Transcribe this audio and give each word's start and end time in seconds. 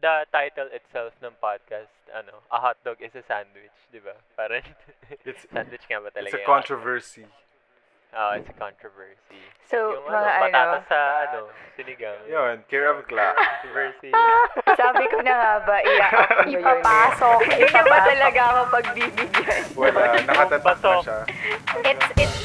the 0.00 0.24
title 0.32 0.68
itself 0.72 1.12
ng 1.20 1.36
podcast, 1.38 1.92
ano, 2.12 2.40
a 2.50 2.58
hot 2.58 2.76
dog 2.84 2.96
is 3.00 3.12
a 3.12 3.22
sandwich, 3.28 3.76
di 3.92 4.00
ba? 4.00 4.16
Parang, 4.36 4.64
It's, 5.28 5.44
sandwich 5.52 5.84
nga 5.88 6.00
ba 6.00 6.08
talaga? 6.08 6.32
it's 6.32 6.40
a 6.40 6.44
controversy. 6.48 7.28
Oh, 8.10 8.34
it's 8.34 8.50
a 8.50 8.56
controversy. 8.58 9.38
So, 9.70 9.94
yung 9.94 10.10
mga 10.10 10.18
ano, 10.18 10.26
ano, 10.26 10.42
patatas 10.42 10.84
sa, 10.90 11.00
ano, 11.30 11.38
sinigang. 11.78 12.18
Yun, 12.26 12.66
care 12.66 12.90
of 12.90 13.06
Cla. 13.06 13.38
Controversy. 13.38 14.10
sabi 14.82 15.04
ko 15.06 15.22
na 15.22 15.32
nga 15.36 15.52
ba, 15.62 15.76
yun. 15.86 16.58
Ipapasok. 16.58 17.38
Hindi 17.46 17.70
niya 17.70 17.82
ba 17.86 17.98
talaga 18.02 18.40
ako 18.50 18.60
pagbibigyan? 18.74 19.62
Wala, 19.78 20.00
nakatatak 20.26 20.76
na 20.82 20.94
siya. 21.06 21.18
It's, 21.86 22.06
it's, 22.18 22.39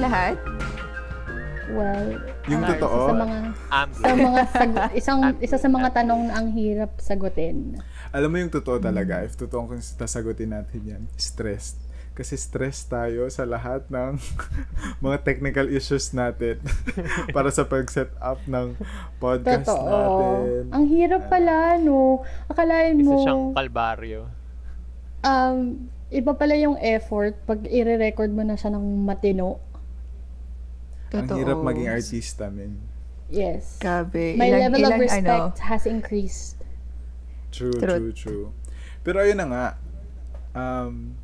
lahat? 0.00 0.34
Well, 1.70 2.18
Yung 2.50 2.66
ah, 2.66 2.74
totoo? 2.74 2.98
Isa 2.98 3.06
sa 3.06 3.14
mga, 3.14 3.38
sa 3.94 4.10
mga 4.10 4.40
sag- 4.50 4.94
isang 5.00 5.20
isa 5.38 5.56
sa 5.56 5.68
mga 5.70 5.88
tanong 5.94 6.22
na 6.26 6.34
ang 6.34 6.50
hirap 6.50 6.98
sagutin. 6.98 7.78
Alam 8.10 8.28
mo 8.28 8.36
yung 8.38 8.50
totoo 8.50 8.82
talaga, 8.82 9.22
if 9.22 9.38
totoo 9.38 9.70
kung 9.70 9.78
sasagutin 9.78 10.50
natin 10.50 10.80
yan, 10.82 11.02
stressed. 11.14 11.78
Kasi 12.10 12.34
stress 12.34 12.82
tayo 12.84 13.30
sa 13.30 13.46
lahat 13.46 13.86
ng 13.86 14.18
mga 15.04 15.22
technical 15.22 15.70
issues 15.70 16.10
natin 16.10 16.58
para 17.36 17.54
sa 17.54 17.62
pag-set 17.62 18.10
up 18.18 18.42
ng 18.44 18.74
podcast 19.16 19.70
Totoo. 19.70 19.86
natin. 19.86 20.62
Ang 20.74 20.84
hirap 20.90 21.30
pala, 21.30 21.78
no? 21.78 22.26
Akalain 22.50 22.98
Isa 22.98 23.06
mo, 23.06 23.22
siyang 23.22 23.42
kalbaryo. 23.54 24.26
um, 25.22 25.78
iba 26.10 26.32
pala 26.34 26.58
yung 26.58 26.74
effort 26.82 27.38
pag 27.46 27.62
i-record 27.62 28.28
mo 28.28 28.42
na 28.42 28.58
siya 28.58 28.74
ng 28.74 29.06
matino. 29.06 29.62
Ang 31.10 31.26
Totoo. 31.26 31.38
hirap 31.38 31.58
maging 31.58 31.88
artista, 31.90 32.46
men. 32.48 32.78
Yes. 33.26 33.78
Grabe. 33.78 34.34
My 34.34 34.46
ilang, 34.46 34.62
level 34.70 34.80
of 34.80 34.90
ilang, 34.90 35.00
respect 35.00 35.26
Ano, 35.58 35.66
has 35.66 35.82
increased. 35.86 36.58
True, 37.50 37.74
Truth. 37.74 37.90
true, 37.90 38.12
true. 38.14 38.46
Pero 39.02 39.18
ayun 39.18 39.38
na 39.38 39.46
nga, 39.46 39.66
um, 40.52 41.14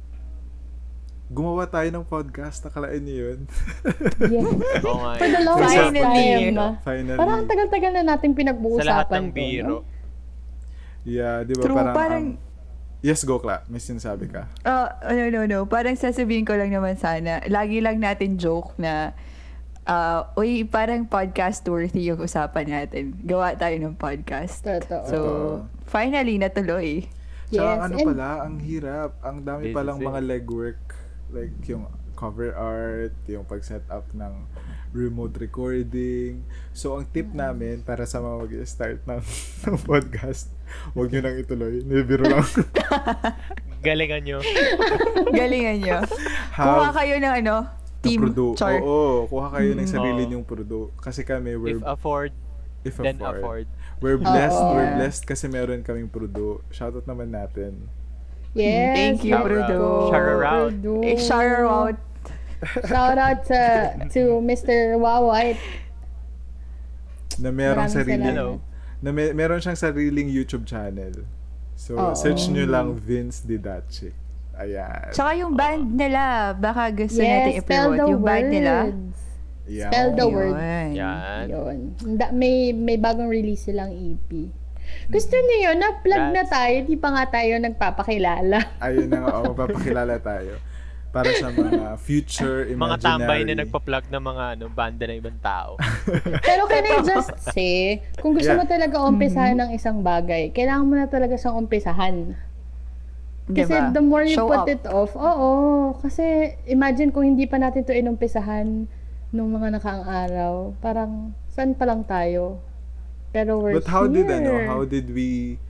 gumawa 1.26 1.66
tayo 1.66 1.90
ng 1.90 2.06
podcast, 2.06 2.62
nakalain 2.62 3.02
niyo 3.02 3.34
yun. 3.34 3.40
Yes. 4.22 4.82
Oo 4.86 4.98
nga. 5.02 5.12
For 5.18 5.26
the 5.26 5.38
eh. 5.38 5.46
longest 5.46 5.74
Finally. 5.74 6.02
time. 6.02 6.54
Finally. 6.82 7.18
Parang 7.18 7.36
ang 7.42 7.48
tagal-tagal 7.50 7.90
na 7.92 8.02
natin 8.06 8.30
Sa 8.30 8.36
pinag-uusapan 8.38 8.86
lahat 8.86 9.08
ng 9.10 9.26
biro. 9.30 9.66
no? 9.66 9.78
Yeah, 11.06 11.46
di 11.46 11.54
ba 11.54 11.62
True, 11.62 11.76
parang, 11.78 11.94
parang- 11.94 12.28
ang- 12.34 12.44
Yes, 13.04 13.22
go, 13.22 13.38
Kla. 13.38 13.62
May 13.70 13.78
sinasabi 13.78 14.26
ka. 14.26 14.50
Oh, 14.66 14.88
no, 15.14 15.24
no, 15.30 15.40
no. 15.46 15.58
Parang 15.68 15.94
sasabihin 15.94 16.42
ko 16.42 16.58
lang 16.58 16.74
naman 16.74 16.98
sana, 16.98 17.38
lagi 17.46 17.78
lang 17.78 18.02
natin 18.02 18.34
joke 18.34 18.74
na, 18.82 19.14
uh, 19.86 20.26
uy, 20.34 20.62
parang 20.62 21.06
podcast 21.06 21.62
worthy 21.64 22.10
yung 22.10 22.20
usapan 22.20 22.66
natin. 22.66 23.16
Gawa 23.22 23.54
tayo 23.54 23.78
ng 23.78 23.94
podcast. 23.94 24.62
Totoo. 24.62 25.06
So, 25.06 25.18
finally, 25.84 26.36
natuloy. 26.36 27.06
Tsaka 27.46 27.62
Yes, 27.72 27.78
ano 27.80 27.94
and- 27.96 28.08
pala, 28.10 28.28
ang 28.42 28.54
hirap. 28.58 29.10
Ang 29.22 29.36
dami 29.42 29.70
palang 29.70 29.98
mga 29.98 30.20
legwork. 30.20 30.82
Like 31.30 31.54
yung 31.66 31.86
cover 32.14 32.50
art, 32.52 33.14
yung 33.26 33.44
pag-set 33.44 33.84
up 33.86 34.08
ng 34.10 34.46
remote 34.90 35.36
recording. 35.36 36.40
So, 36.72 36.96
ang 36.96 37.04
tip 37.06 37.28
Mm. 37.28 37.36
namin 37.36 37.74
para 37.82 38.08
sa 38.08 38.18
mga 38.18 38.36
mag-start 38.40 38.98
ng, 39.04 39.20
ng 39.62 39.76
podcast, 39.90 40.48
huwag 40.96 41.12
nyo 41.12 41.20
nang 41.20 41.36
ituloy. 41.36 41.84
Nibiro 41.84 42.24
lang. 42.24 42.40
Galingan 43.86 44.24
nyo. 44.24 44.38
Galingan 45.30 45.78
nyo. 45.78 45.98
Kuha 46.56 46.88
Have 46.88 46.96
kayo 46.96 47.20
ng 47.20 47.34
ano, 47.44 47.54
team 48.06 48.20
produ. 48.22 48.46
char. 48.54 48.78
Oo, 48.78 49.26
kuha 49.26 49.46
kayo 49.50 49.70
ng 49.72 49.84
Mm. 49.84 49.92
sarili 49.92 50.22
Oo. 50.24 50.30
nyong 50.30 50.46
produ. 50.46 50.80
Kasi 50.96 51.20
kami, 51.22 51.54
we're, 51.54 51.76
If 51.76 51.84
afford, 51.84 52.30
if 52.82 52.94
then 52.96 53.18
afford. 53.18 53.40
afford. 53.40 53.66
We're 53.98 54.16
blessed, 54.16 54.56
Oo. 54.56 54.74
we're 54.74 54.92
blessed 54.94 55.24
kasi 55.24 55.46
meron 55.46 55.82
kaming 55.82 56.06
produ. 56.06 56.60
Shoutout 56.68 57.04
naman 57.04 57.30
natin. 57.30 57.88
Yes. 58.52 58.96
Thank 58.96 59.20
you, 59.22 59.36
Brudo. 59.36 59.68
go, 59.68 60.08
Shout 60.08 60.40
out. 60.42 60.72
Eh, 61.04 61.18
shout 61.18 61.60
out. 61.60 61.96
Shout 62.88 63.18
out 63.20 63.44
to, 63.44 63.60
to 64.10 64.20
Mr. 64.40 64.96
Wow 64.96 65.28
White. 65.28 65.60
Na 67.36 67.52
merong 67.52 67.92
sarili. 67.92 68.32
Na 68.96 69.12
may, 69.12 69.36
meron 69.36 69.60
siyang 69.60 69.76
sariling 69.76 70.32
YouTube 70.32 70.64
channel. 70.64 71.28
So, 71.76 72.00
Oo. 72.00 72.16
search 72.16 72.48
nyo 72.48 72.64
lang 72.64 72.96
Vince 72.96 73.44
Didache. 73.44 74.16
Ayan. 74.56 75.12
Tsaka 75.12 75.30
yung 75.34 75.52
band 75.52 75.84
nila, 75.90 76.22
baka 76.52 76.88
gusto 76.90 77.20
Yes, 77.20 77.28
natin 77.28 77.52
i-promote. 77.60 78.08
Yung 78.08 78.22
band 78.22 78.46
nila. 78.48 78.74
words. 78.86 79.18
Yan. 79.66 79.90
spell 79.90 80.10
the 80.12 80.22
Yun. 80.22 80.32
word. 80.32 80.54
Yan. 80.94 81.44
Yun. 81.46 81.76
Da- 82.14 82.30
may, 82.30 82.54
may 82.70 82.96
bagong 82.96 83.26
release 83.26 83.66
silang 83.66 83.90
EP. 83.90 84.30
Gusto 85.06 85.34
niyo 85.34 85.56
yun? 85.66 85.76
Na-plug 85.76 86.24
na 86.30 86.44
tayo. 86.44 86.76
Di 86.82 86.94
pa 86.94 87.10
nga 87.10 87.24
tayo 87.28 87.58
nagpapakilala. 87.58 88.58
Ayun 88.86 89.08
na 89.08 89.18
nga, 89.20 89.30
oh, 89.34 89.50
magpapakilala 89.50 90.14
tayo. 90.20 90.62
Para 91.10 91.32
sa 91.32 91.48
mga 91.48 91.98
future 91.98 92.64
imaginary. 92.70 92.78
Mga 92.78 92.96
tambay 93.02 93.40
na 93.42 93.54
nagpa-plug 93.58 94.04
ng 94.06 94.22
mga 94.22 94.44
ano, 94.54 94.64
banda 94.68 95.04
ng 95.04 95.18
ibang 95.18 95.38
tao. 95.40 95.74
Pero 96.46 96.62
can 96.66 96.84
I 96.84 97.02
just 97.02 97.34
say, 97.50 97.74
kung 98.16 98.32
gusto 98.32 98.46
Yeah. 98.46 98.60
mo 98.60 98.64
talaga 98.64 99.02
umpisahan 99.02 99.58
ng 99.58 99.70
isang 99.72 99.98
bagay, 100.00 100.48
kailangan 100.50 100.84
mo 100.84 100.94
na 100.94 101.08
talaga 101.08 101.34
siyang 101.34 101.58
umpisahan. 101.58 102.38
Kasi 103.46 103.70
Diba? 103.70 103.94
the 103.94 104.02
more 104.02 104.26
you 104.26 104.34
Show 104.34 104.50
put 104.50 104.66
up. 104.66 104.68
it 104.68 104.82
off, 104.90 105.14
oo. 105.14 105.50
Kasi 106.02 106.58
imagine 106.66 107.14
kung 107.14 107.22
hindi 107.22 107.46
pa 107.46 107.62
natin 107.62 107.86
to 107.86 107.94
inumpisahan 107.94 108.90
nung 109.30 109.50
mga 109.54 109.78
nakaang 109.78 110.02
araw, 110.02 110.74
parang 110.82 111.30
saan 111.46 111.78
pa 111.78 111.86
lang 111.86 112.02
tayo? 112.02 112.58
Pero 113.30 113.62
we're 113.62 113.78
But 113.78 113.86
how 113.86 114.10
did 114.10 114.26
ano, 114.26 114.50
here. 114.50 114.66
how 114.66 114.82
did 114.82 115.14
we 115.14 115.62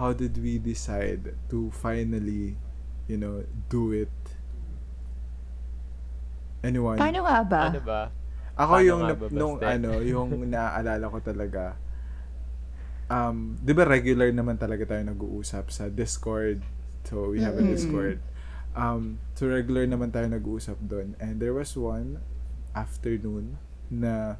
how 0.00 0.16
did 0.16 0.40
we 0.40 0.56
decide 0.56 1.36
to 1.52 1.68
finally, 1.74 2.56
you 3.04 3.20
know, 3.20 3.44
do 3.68 3.92
it? 3.92 4.12
Anyone? 6.64 6.96
Paano 6.96 7.20
nga 7.28 7.38
ba? 7.44 7.62
ano 7.68 7.82
ba? 7.84 8.02
Ako 8.58 8.72
Paano 8.80 8.88
yung 8.88 9.02
ba, 9.04 9.26
nung 9.30 9.54
ano, 9.60 9.90
yung 10.16 10.28
naaalala 10.48 11.04
ko 11.12 11.18
talaga. 11.20 11.76
Um, 13.08 13.56
'di 13.60 13.72
ba 13.72 13.84
regular 13.88 14.28
naman 14.32 14.56
talaga 14.60 14.84
tayo 14.84 15.00
nag-uusap 15.04 15.68
sa 15.68 15.88
Discord. 15.92 16.60
So 17.08 17.32
we 17.32 17.40
have 17.40 17.56
a. 17.56 17.64
Discord. 17.64 18.20
Um, 18.76 19.18
so 19.32 19.48
regular 19.48 19.88
naman 19.88 20.12
tayo 20.12 20.28
nag-uusap 20.28 20.76
doon. 20.84 21.16
And 21.16 21.40
there 21.40 21.56
was 21.56 21.72
one 21.72 22.20
afternoon 22.76 23.56
na 23.88 24.36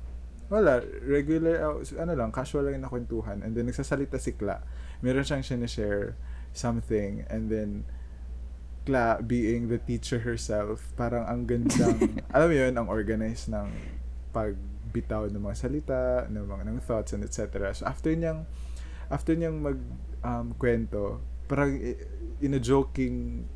wala, 0.53 0.85
regular, 1.05 1.61
uh, 1.65 1.81
ano 1.97 2.13
lang, 2.13 2.31
casual 2.31 2.69
lang 2.69 2.85
na 2.85 2.93
kwentuhan. 2.93 3.41
And 3.41 3.57
then 3.57 3.73
nagsasalita 3.73 4.21
si 4.21 4.37
Kla. 4.37 4.61
Meron 5.01 5.25
siyang 5.25 5.45
sinishare 5.45 6.15
something. 6.53 7.25
And 7.33 7.49
then 7.49 7.89
Kla 8.85 9.21
being 9.25 9.73
the 9.73 9.81
teacher 9.81 10.25
herself, 10.25 10.93
parang 10.97 11.25
ang 11.25 11.49
gandang, 11.49 12.21
alam 12.37 12.49
mo 12.49 12.57
yun, 12.57 12.73
ang 12.77 12.89
organized 12.89 13.49
ng 13.49 13.69
pagbitaw 14.33 15.29
ng 15.29 15.41
mga 15.41 15.57
salita, 15.57 16.25
ng 16.29 16.45
mga 16.45 16.63
ng 16.69 16.81
thoughts 16.85 17.13
and 17.17 17.25
etc. 17.25 17.73
So 17.77 17.85
after 17.85 18.13
niyang 18.13 18.49
after 19.09 19.37
niyang 19.37 19.61
mag 19.61 19.81
um, 20.25 20.57
kwento, 20.57 21.21
parang 21.49 21.75
i- 21.75 21.99
in 22.39 22.53
a 22.53 22.61
joking 22.61 23.49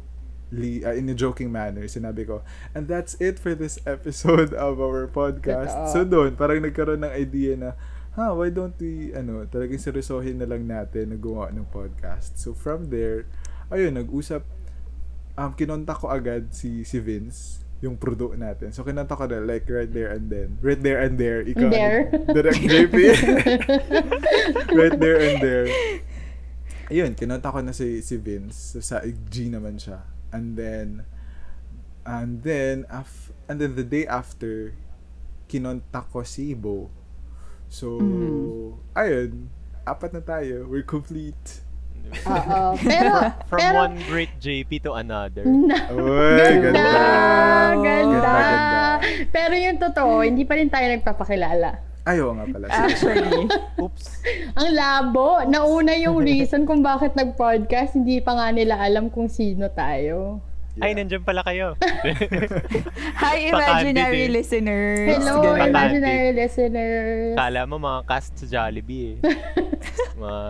uh, 0.52 0.92
in 0.92 1.08
a 1.08 1.16
joking 1.16 1.48
manner, 1.48 1.84
sinabi 1.86 2.26
ko, 2.26 2.42
and 2.74 2.84
that's 2.84 3.16
it 3.16 3.38
for 3.38 3.54
this 3.54 3.80
episode 3.84 4.52
of 4.68 4.80
our 4.80 5.08
podcast. 5.08 5.92
So 5.92 6.04
doon, 6.04 6.36
parang 6.36 6.60
nagkaroon 6.60 7.00
ng 7.00 7.12
idea 7.12 7.56
na, 7.56 7.70
ha, 8.12 8.36
why 8.36 8.52
don't 8.52 8.76
we, 8.76 9.16
ano, 9.16 9.48
talagang 9.48 9.80
seryosohin 9.80 10.36
na 10.36 10.44
lang 10.44 10.68
natin 10.68 11.08
na 11.08 11.16
gumawa 11.16 11.48
ng 11.48 11.64
podcast. 11.72 12.36
So 12.36 12.52
from 12.52 12.92
there, 12.92 13.24
ayun, 13.72 13.96
nag-usap, 13.96 14.44
um, 15.40 15.56
kinontak 15.56 16.04
ko 16.04 16.12
agad 16.12 16.52
si, 16.52 16.84
si 16.84 17.00
Vince, 17.00 17.64
yung 17.80 17.96
prodo 17.96 18.36
natin. 18.36 18.76
So 18.76 18.84
kinontak 18.84 19.16
ko 19.16 19.24
na, 19.24 19.40
like, 19.40 19.64
right 19.72 19.88
there 19.88 20.12
and 20.12 20.28
then. 20.28 20.60
Right 20.60 20.78
there 20.78 21.00
and 21.00 21.16
there. 21.16 21.40
Ikaw, 21.40 21.70
There. 21.72 22.00
Direct 22.28 22.60
JP. 22.76 22.96
right 24.76 24.96
there 25.00 25.18
and 25.18 25.36
there. 25.40 25.66
Ayun, 26.92 27.16
kinontak 27.16 27.48
ko 27.48 27.64
na 27.64 27.72
si, 27.72 28.04
si 28.04 28.20
Vince. 28.20 28.76
So, 28.76 28.84
sa 28.84 29.00
G 29.02 29.48
naman 29.48 29.80
siya. 29.80 30.04
And 30.28 30.60
then, 30.60 31.08
and 32.04 32.44
then, 32.44 32.84
af, 32.86 33.32
and 33.48 33.56
then 33.56 33.72
the 33.72 33.82
day 33.82 34.04
after, 34.04 34.76
kinontak 35.48 36.12
ko 36.12 36.20
si 36.20 36.52
Bo. 36.52 36.92
So, 37.66 37.96
Mm. 37.96 38.76
ayun, 38.92 39.30
apat 39.82 40.12
na 40.12 40.20
tayo. 40.20 40.68
We're 40.68 40.84
complete. 40.84 41.64
Oo. 42.28 42.76
Pero, 42.84 43.12
From 43.48 43.60
pero, 43.62 43.78
one 43.78 43.96
great 44.04 44.36
JP 44.36 44.84
to 44.84 44.92
another. 44.92 45.48
na, 45.48 45.88
Uy, 45.88 46.36
ganda, 46.60 46.76
ganda. 46.76 47.04
ganda. 47.80 48.20
ganda. 48.20 48.82
Pero 49.32 49.54
yung 49.56 49.78
totoo, 49.80 50.20
hindi 50.20 50.44
pa 50.44 50.60
rin 50.60 50.68
tayo 50.68 50.92
nagpapakilala. 50.92 51.80
Ayaw 52.02 52.34
nga 52.34 52.46
pala. 52.50 52.66
Actually. 52.66 53.46
Oops. 53.78 54.04
Ang 54.58 54.70
labo. 54.74 55.38
Nauna 55.46 55.94
yung 55.94 56.18
reason 56.30 56.66
kung 56.66 56.82
bakit 56.82 57.14
nag-podcast, 57.14 57.94
hindi 57.94 58.18
pa 58.18 58.34
nga 58.34 58.50
nila 58.50 58.74
alam 58.82 59.06
kung 59.06 59.30
sino 59.30 59.70
tayo. 59.70 60.42
Ay, 60.80 60.96
nandiyan 60.96 61.20
pala 61.20 61.44
kayo. 61.44 61.76
Hi, 63.22 63.52
imaginary 63.52 63.92
Pakandid 63.92 64.32
eh. 64.32 64.32
listeners. 64.32 65.08
Hello. 65.20 65.36
Pakandid. 65.44 65.68
imaginary 65.68 66.30
listeners. 66.32 67.36
Kala 67.36 67.60
mo 67.68 67.76
mga 67.76 68.00
cast 68.08 68.32
sa 68.40 68.46
Jollibee 68.48 69.14
eh. 69.14 69.16
mga... 70.22 70.42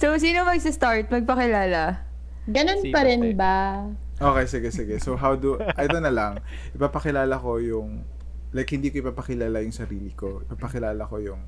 So, 0.00 0.16
sino 0.16 0.48
magsa-start? 0.48 1.12
Magpakilala. 1.12 2.00
Ganun 2.48 2.80
Si 2.80 2.90
pa 2.90 3.04
rin 3.04 3.36
ba? 3.36 3.86
Okay, 4.16 4.44
sige, 4.48 4.68
sige. 4.72 4.96
So, 5.04 5.20
how 5.20 5.36
do... 5.36 5.60
Ito 5.60 6.00
na 6.00 6.08
lang. 6.08 6.40
Ipapakilala 6.72 7.36
ko 7.36 7.60
yung... 7.60 8.13
Like, 8.54 8.70
hindi 8.70 8.94
ko 8.94 9.02
ipapakilala 9.02 9.60
yung 9.60 9.74
sarili 9.74 10.14
ko. 10.14 10.46
Ipapakilala 10.46 11.02
ko 11.04 11.18
yung... 11.18 11.42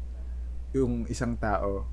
Yung 0.75 1.07
isang 1.07 1.39
tao. 1.39 1.87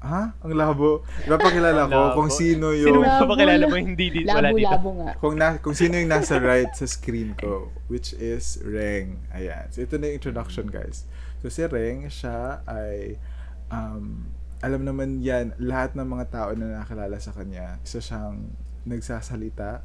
Ha? 0.00 0.32
Ang 0.40 0.56
labo. 0.56 1.04
Ipapakilala 1.28 1.84
ko 1.88 2.00
Labo. 2.12 2.16
kung 2.16 2.30
sino 2.32 2.72
Sino 2.72 2.88
yung... 2.88 3.00
mo 3.00 3.08
Labo 3.08 3.24
papakilala 3.28 3.64
na- 3.64 3.68
mo 3.68 3.76
hindi 3.76 4.06
di, 4.08 4.20
wala 4.24 4.48
dito? 4.48 4.64
Labo-labo 4.64 4.88
nga. 4.96 5.10
kung, 5.20 5.34
na, 5.36 5.48
kung 5.60 5.76
sino 5.76 5.96
yung 5.96 6.08
nasa 6.08 6.40
right 6.40 6.72
sa 6.72 6.88
screen 6.88 7.36
ko, 7.36 7.68
which 7.88 8.16
is 8.16 8.60
Reng. 8.64 9.20
Ayan. 9.32 9.68
So, 9.68 9.84
ito 9.84 10.00
na 10.00 10.08
yung 10.08 10.16
introduction, 10.20 10.68
guys. 10.72 11.04
So, 11.44 11.52
si 11.52 11.64
Reng, 11.68 12.08
siya 12.08 12.64
ay, 12.64 13.20
um, 13.68 14.28
alam 14.60 14.84
naman 14.84 15.20
yan, 15.20 15.52
lahat 15.56 15.96
ng 15.96 16.04
mga 16.04 16.26
tao 16.32 16.50
na 16.52 16.80
nakakilala 16.80 17.16
sa 17.16 17.32
kanya, 17.32 17.80
isa 17.80 18.00
siyang 18.00 18.56
nagsasalita 18.84 19.84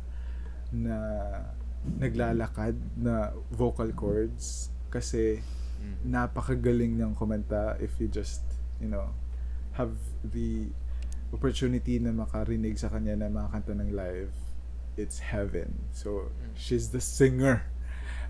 na 0.71 0.97
naglalakad 1.97 2.75
na 2.97 3.31
vocal 3.49 3.89
cords 3.93 4.69
kasi 4.89 5.41
Mm. 5.75 6.07
napakagaling 6.07 6.97
ng 6.97 7.13
kumanta 7.13 7.75
if 7.77 7.99
you 7.99 8.07
just, 8.09 8.41
you 8.81 8.87
know, 8.89 9.11
have 9.75 9.93
the 10.23 10.71
opportunity 11.29 11.99
na 11.99 12.15
makarinig 12.15 12.79
sa 12.79 12.87
kanya 12.87 13.13
na 13.13 13.27
makakanta 13.29 13.75
ng 13.75 13.91
live, 13.91 14.31
it's 14.95 15.19
heaven. 15.19 15.75
So, 15.91 16.31
she's 16.55 16.89
the 16.89 17.03
singer. 17.03 17.67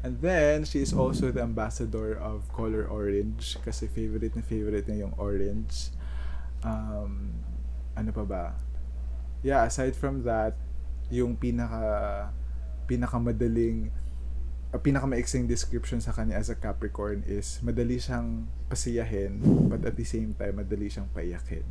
And 0.01 0.19
then, 0.19 0.65
she 0.65 0.81
is 0.81 0.91
also 0.91 1.29
the 1.31 1.41
ambassador 1.45 2.17
of 2.17 2.49
Color 2.51 2.89
Orange 2.89 3.57
kasi 3.61 3.85
favorite 3.87 4.33
na 4.33 4.41
favorite 4.41 4.89
niya 4.89 5.05
yung 5.07 5.15
orange. 5.15 5.93
Um, 6.65 7.39
ano 7.93 8.09
pa 8.11 8.25
ba? 8.25 8.45
Yeah, 9.45 9.63
aside 9.63 9.93
from 9.93 10.25
that, 10.25 10.57
yung 11.13 11.37
pinaka 11.37 12.33
pinakamadaling 12.85 13.89
uh, 14.71 14.79
pinakamaiksing 14.79 15.45
description 15.45 15.99
sa 15.99 16.11
kanya 16.11 16.37
as 16.37 16.49
a 16.49 16.55
Capricorn 16.55 17.25
is 17.25 17.59
madali 17.61 17.97
siyang 17.97 18.45
pasiyahin 18.67 19.37
but 19.69 19.83
at 19.83 19.95
the 19.95 20.05
same 20.05 20.33
time 20.33 20.57
madali 20.57 20.87
siyang 20.87 21.09
paiyakin. 21.11 21.65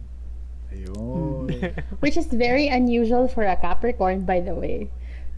Ayun. 0.73 1.47
Which 2.03 2.17
is 2.17 2.27
very 2.27 2.67
unusual 2.67 3.29
for 3.29 3.45
a 3.47 3.55
Capricorn, 3.55 4.27
by 4.27 4.43
the 4.43 4.55
way. 4.57 4.91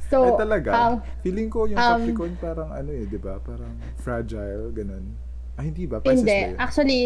So, 0.08 0.38
Ay 0.38 0.46
talaga. 0.48 0.70
um, 0.72 0.94
Feeling 1.20 1.50
ko 1.50 1.66
yung 1.66 1.76
um, 1.76 2.00
Capricorn 2.00 2.34
parang 2.38 2.70
ano 2.70 2.90
eh, 2.94 3.04
'di 3.04 3.18
ba? 3.18 3.42
Parang 3.42 3.74
fragile 3.98 4.70
ganun. 4.70 5.12
Ay 5.58 5.74
hindi 5.74 5.84
ba? 5.84 5.98
Pisces 5.98 6.22
hindi. 6.22 6.54
Actually, 6.56 7.04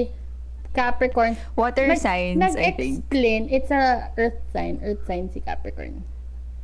Capricorn, 0.71 1.35
Water 1.59 1.89
nag- 1.91 1.99
signs, 1.99 2.39
I 2.55 2.71
think. 2.71 3.03
nag-explain, 3.03 3.41
it's 3.51 3.73
a 3.75 4.13
earth 4.15 4.39
sign. 4.55 4.79
Earth 4.85 5.03
sign 5.03 5.27
si 5.33 5.41
Capricorn. 5.43 6.05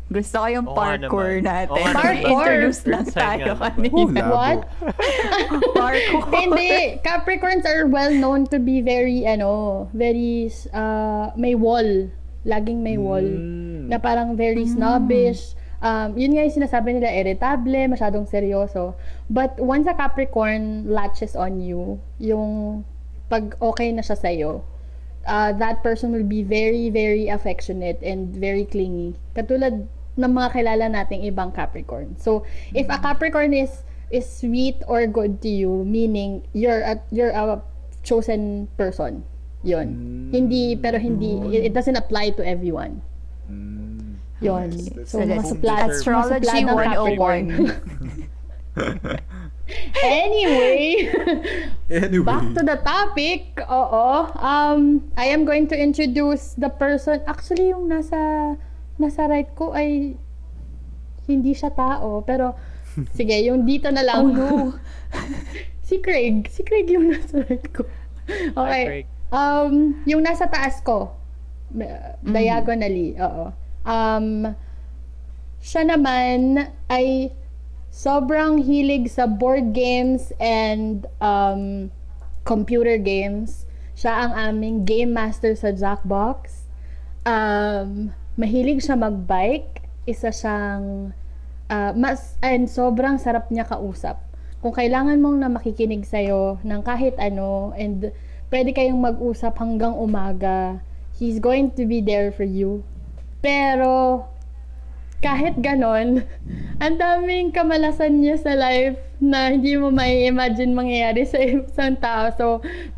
Gusto 0.07 0.37
ko 0.39 0.47
yung 0.47 0.67
Oo 0.71 0.75
nga 0.79 0.95
parkour 1.03 1.43
naman. 1.43 1.51
natin. 1.51 1.75
Oo 1.75 1.83
nga 1.83 1.93
naman. 2.15 2.31
Introduce 2.31 2.83
lang 2.87 3.07
tayo 3.11 3.43
nga 3.43 3.47
naman. 3.59 3.73
kanina. 3.75 4.23
Oh. 4.23 4.31
What? 4.39 4.59
parkour. 5.83 6.31
Hindi. 6.31 6.71
Capricorns 7.03 7.67
are 7.67 7.91
well 7.91 8.15
known 8.15 8.47
to 8.47 8.63
be 8.63 8.79
very, 8.79 9.27
ano, 9.27 9.91
very, 9.91 10.47
uh, 10.71 11.35
may 11.35 11.59
wall. 11.59 12.07
Laging 12.47 12.87
may 12.87 12.95
wall. 12.95 13.27
Mm. 13.27 13.91
Na 13.91 13.99
parang 13.99 14.39
very 14.39 14.63
snobbish. 14.71 15.59
Um, 15.83 16.15
yun 16.15 16.39
nga 16.39 16.47
yung 16.47 16.55
sinasabi 16.55 16.97
nila, 16.97 17.11
irritable, 17.11 17.91
masyadong 17.91 18.31
seryoso. 18.31 18.95
But 19.27 19.59
once 19.59 19.91
a 19.91 19.95
Capricorn 19.99 20.87
latches 20.87 21.35
on 21.35 21.59
you, 21.59 21.99
yung 22.23 22.87
pag 23.27 23.59
okay 23.59 23.91
na 23.91 24.07
siya 24.07 24.15
sa'yo, 24.15 24.63
uh, 25.27 25.51
that 25.59 25.83
person 25.83 26.15
will 26.15 26.27
be 26.27 26.47
very, 26.47 26.89
very 26.89 27.27
affectionate 27.27 27.99
and 28.07 28.31
very 28.39 28.65
clingy. 28.65 29.19
Katulad 29.35 29.91
ng 30.17 30.31
mga 30.33 30.49
kilala 30.53 30.85
nating 30.89 31.23
ibang 31.23 31.53
Capricorn. 31.53 32.17
So, 32.17 32.43
if 32.73 32.89
a 32.89 32.97
Capricorn 32.97 33.53
is 33.53 33.85
is 34.09 34.25
sweet 34.25 34.81
or 34.87 35.05
good 35.05 35.43
to 35.43 35.49
you, 35.49 35.83
meaning 35.83 36.47
you're 36.53 36.81
a, 36.81 36.97
you're 37.11 37.35
a 37.35 37.61
chosen 38.03 38.69
person. 38.77 39.25
Yun. 39.61 39.87
Mm. 39.91 40.31
Hindi, 40.31 40.65
pero 40.77 40.97
hindi, 40.97 41.37
it, 41.53 41.69
it 41.69 41.73
doesn't 41.75 41.99
apply 41.99 42.31
to 42.39 42.43
everyone. 42.47 43.03
Mm. 43.51 44.23
Nice. 44.39 44.89
That's 44.95 45.11
So, 45.11 45.19
So, 45.19 45.27
mas 45.27 45.29
let's- 45.29 45.51
supla- 45.53 45.81
Astrology 45.91 46.39
mas 46.39 46.55
supla 46.55 46.61
ng 46.61 46.77
Capricorn. 46.87 47.45
101. 48.77 49.21
anyway, 50.05 51.11
Anyway. 51.91 52.25
back 52.25 52.45
to 52.55 52.63
the 52.63 52.79
topic. 52.85 53.59
Oo. 53.67 54.31
Um, 54.39 55.11
I 55.17 55.27
am 55.27 55.45
going 55.45 55.67
to 55.69 55.77
introduce 55.77 56.55
the 56.55 56.69
person. 56.69 57.23
Actually, 57.27 57.73
yung 57.75 57.89
nasa 57.89 58.55
nasa 58.97 59.29
right 59.29 59.51
ko 59.57 59.73
ay 59.77 60.17
hindi 61.27 61.53
siya 61.53 61.75
tao. 61.75 62.23
Pero, 62.23 62.55
sige, 63.13 63.37
yung 63.49 63.67
dito 63.67 63.91
na 63.91 64.03
lang. 64.03 64.21
Oh 64.23 64.33
no. 64.33 64.49
si 65.87 66.03
Craig. 66.03 66.49
Si 66.51 66.63
Craig 66.63 66.89
yung 66.91 67.13
nasa 67.13 67.43
right 67.47 67.67
ko. 67.71 67.85
Okay. 68.27 68.55
Hi, 68.57 68.85
Craig. 68.87 69.07
Um, 69.27 70.03
yung 70.07 70.23
nasa 70.23 70.47
taas 70.47 70.79
ko, 70.87 71.15
uh, 71.75 72.11
diagonally, 72.23 73.19
oo. 73.19 73.51
Um, 73.87 74.55
siya 75.63 75.83
naman 75.83 76.71
ay 76.87 77.35
sobrang 77.91 78.63
hilig 78.63 79.11
sa 79.11 79.27
board 79.27 79.75
games 79.75 80.31
and 80.39 81.11
um, 81.19 81.91
computer 82.47 82.99
games. 82.99 83.67
Siya 83.99 84.31
ang 84.31 84.33
aming 84.37 84.87
game 84.87 85.11
master 85.11 85.57
sa 85.59 85.75
Jackbox. 85.75 86.71
Um, 87.27 88.15
mahilig 88.37 88.85
siya 88.85 88.97
magbike. 88.97 89.85
Isa 90.07 90.31
siyang 90.31 91.11
uh, 91.73 91.93
mas 91.97 92.39
and 92.45 92.71
sobrang 92.71 93.19
sarap 93.19 93.51
niya 93.51 93.67
kausap. 93.67 94.23
Kung 94.63 94.73
kailangan 94.73 95.19
mong 95.21 95.37
na 95.43 95.51
makikinig 95.53 96.07
sa'yo 96.07 96.63
ng 96.63 96.81
kahit 96.87 97.19
ano 97.21 97.75
and 97.77 98.15
pwede 98.49 98.71
kayong 98.73 99.03
mag-usap 99.03 99.59
hanggang 99.59 99.95
umaga, 99.99 100.81
he's 101.19 101.43
going 101.43 101.75
to 101.75 101.85
be 101.85 101.99
there 101.99 102.31
for 102.31 102.47
you. 102.47 102.87
Pero 103.43 104.25
kahit 105.21 105.59
ganon, 105.59 106.23
ang 106.85 106.97
daming 107.01 107.51
kamalasan 107.51 108.21
niya 108.21 108.37
sa 108.39 108.55
life 108.55 109.01
na 109.19 109.49
hindi 109.49 109.75
mo 109.81 109.89
may 109.89 110.29
imagine 110.29 110.77
mangyayari 110.77 111.25
sa 111.25 111.41
isang 111.41 111.97
tao. 111.97 112.31
So, 112.37 112.47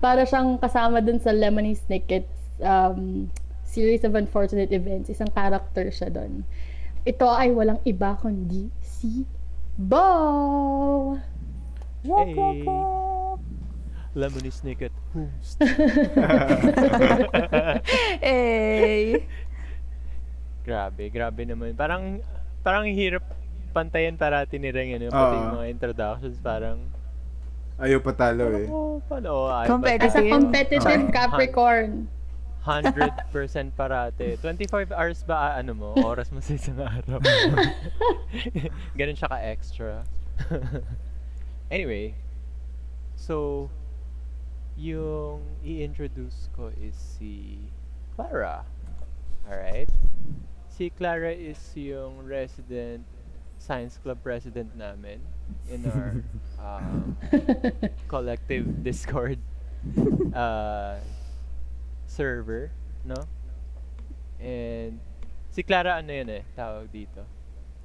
para 0.03 0.27
siyang 0.27 0.59
kasama 0.59 0.99
dun 0.99 1.23
sa 1.23 1.31
Lemony 1.31 1.79
Snicket's 1.79 2.59
um, 2.59 3.31
series 3.79 4.03
of 4.03 4.19
unfortunate 4.19 4.75
events. 4.75 5.07
Isang 5.07 5.31
character 5.31 5.87
siya 5.95 6.11
dun. 6.11 6.43
Ito 7.07 7.31
ay 7.31 7.55
walang 7.55 7.79
iba 7.87 8.19
kundi 8.19 8.67
si 8.83 9.23
Bo! 9.79 11.15
Hey. 12.03 12.67
Lemony 14.19 14.51
Snicket. 14.51 14.91
Host. 15.15 15.63
hey. 18.27 19.23
grabe, 20.67 21.07
grabe 21.15 21.47
naman. 21.47 21.79
Parang, 21.79 22.19
parang 22.67 22.91
hirap 22.91 23.23
pantayan 23.71 24.19
parati 24.19 24.59
ni 24.59 24.75
Reng, 24.75 24.99
ano, 24.99 25.15
pati 25.15 25.37
yung 25.39 25.55
mga 25.63 25.69
introductions, 25.71 26.37
parang, 26.43 26.83
Ayaw 27.79 28.03
patalo 28.03 28.51
eh. 28.59 28.67
oh, 28.67 28.99
paano, 29.07 29.47
oh, 29.47 29.55
ay, 29.55 29.71
As 29.71 29.71
a 29.71 29.71
Competitive. 29.71 30.27
competitive 30.27 31.03
Ah. 31.07 31.15
Capricorn. 31.15 32.11
100% 32.69 33.73
parate. 33.73 34.37
25 34.37 34.93
hours 34.93 35.25
ba, 35.25 35.35
ah, 35.35 35.53
ano 35.57 35.73
mo, 35.73 35.97
oras 36.05 36.29
mo 36.29 36.45
sa 36.45 36.53
isang 36.53 36.77
araw. 36.77 37.17
Ganun 38.99 39.17
siya 39.17 39.33
ka-extra. 39.33 40.05
anyway, 41.73 42.13
so, 43.17 43.67
yung 44.77 45.41
i-introduce 45.65 46.53
ko 46.53 46.69
is 46.77 46.93
si 46.93 47.57
Clara. 48.13 48.69
Alright? 49.49 49.89
Si 50.69 50.93
Clara 50.93 51.33
is 51.33 51.59
yung 51.73 52.21
resident 52.21 53.09
science 53.57 53.97
club 53.97 54.21
president 54.23 54.77
namin 54.77 55.19
in 55.73 55.89
our 55.89 56.21
um, 56.63 57.17
collective 58.13 58.85
Discord. 58.85 59.41
Uh, 60.37 61.01
server, 62.19 62.75
no? 63.07 63.23
And 64.43 64.99
si 65.55 65.63
Clara 65.63 66.03
ano 66.03 66.11
yun 66.11 66.27
eh, 66.35 66.43
tawag 66.59 66.91
dito. 66.91 67.23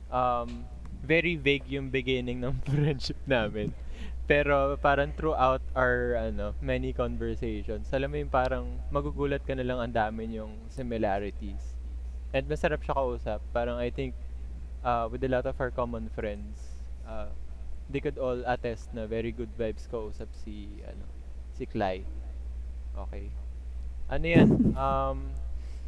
Um, 0.10 0.66
very 1.06 1.38
vague 1.38 1.70
yung 1.70 1.94
beginning 1.94 2.42
ng 2.42 2.58
friendship 2.66 3.22
namin. 3.30 3.78
Pero 4.26 4.80
parang 4.82 5.14
throughout 5.14 5.62
our 5.78 6.18
ano, 6.18 6.58
many 6.64 6.96
conversations, 6.96 7.94
alam 7.94 8.10
mo 8.10 8.18
yung 8.18 8.34
parang 8.34 8.66
magugulat 8.90 9.46
ka 9.46 9.54
na 9.54 9.68
lang 9.68 9.78
ang 9.78 9.94
dami 9.94 10.34
yung 10.34 10.58
similarities. 10.74 11.78
And 12.34 12.50
masarap 12.50 12.82
siya 12.82 12.98
kausap. 12.98 13.46
Parang 13.54 13.78
I 13.78 13.94
think 13.94 14.18
uh, 14.82 15.06
with 15.12 15.22
a 15.22 15.30
lot 15.30 15.46
of 15.46 15.60
our 15.62 15.70
common 15.70 16.10
friends, 16.10 16.58
uh, 17.06 17.30
they 17.92 18.00
could 18.00 18.18
all 18.18 18.42
attest 18.48 18.90
na 18.96 19.06
very 19.06 19.30
good 19.30 19.52
vibes 19.60 19.86
kausap 19.92 20.32
si 20.34 20.82
ano, 20.88 21.06
si 21.54 21.68
Clyde. 21.68 22.08
Okay. 22.96 23.43
Ano 24.14 24.26
yan? 24.30 24.50
Um, 24.78 25.18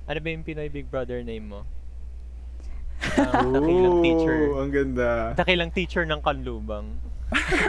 ano 0.09 0.17
ba 0.17 0.27
yung 0.33 0.41
Pinoy 0.41 0.65
Big 0.73 0.89
Brother 0.89 1.21
name 1.21 1.45
mo? 1.45 1.61
Um, 3.21 3.53
dakilang 3.53 4.01
teacher. 4.01 4.39
Ang 4.57 4.71
ganda. 4.73 5.09
Dakilang 5.37 5.69
teacher 5.69 6.03
ng 6.09 6.21
kanlubang. 6.25 6.97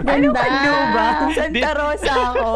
Ano 0.04 0.32
Ganda. 0.32 0.40
ka 0.40 0.80
ba? 0.96 1.08
Santa 1.36 1.70
Rosa 1.76 2.12
ako. 2.32 2.52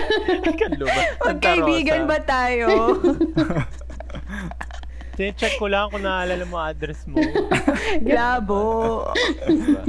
kanlubang. 0.64 1.06
Magkaibigan 1.28 2.02
ba 2.08 2.18
tayo? 2.24 2.96
Check 5.40 5.60
ko 5.60 5.68
lang 5.68 5.92
kung 5.92 6.04
naalala 6.04 6.44
mo 6.48 6.56
address 6.56 7.04
mo. 7.04 7.20
Labo. 8.16 8.64
Diba? 9.44 9.80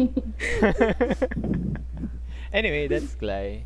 anyway, 2.51 2.91
that's 2.91 3.15
Clay. 3.15 3.63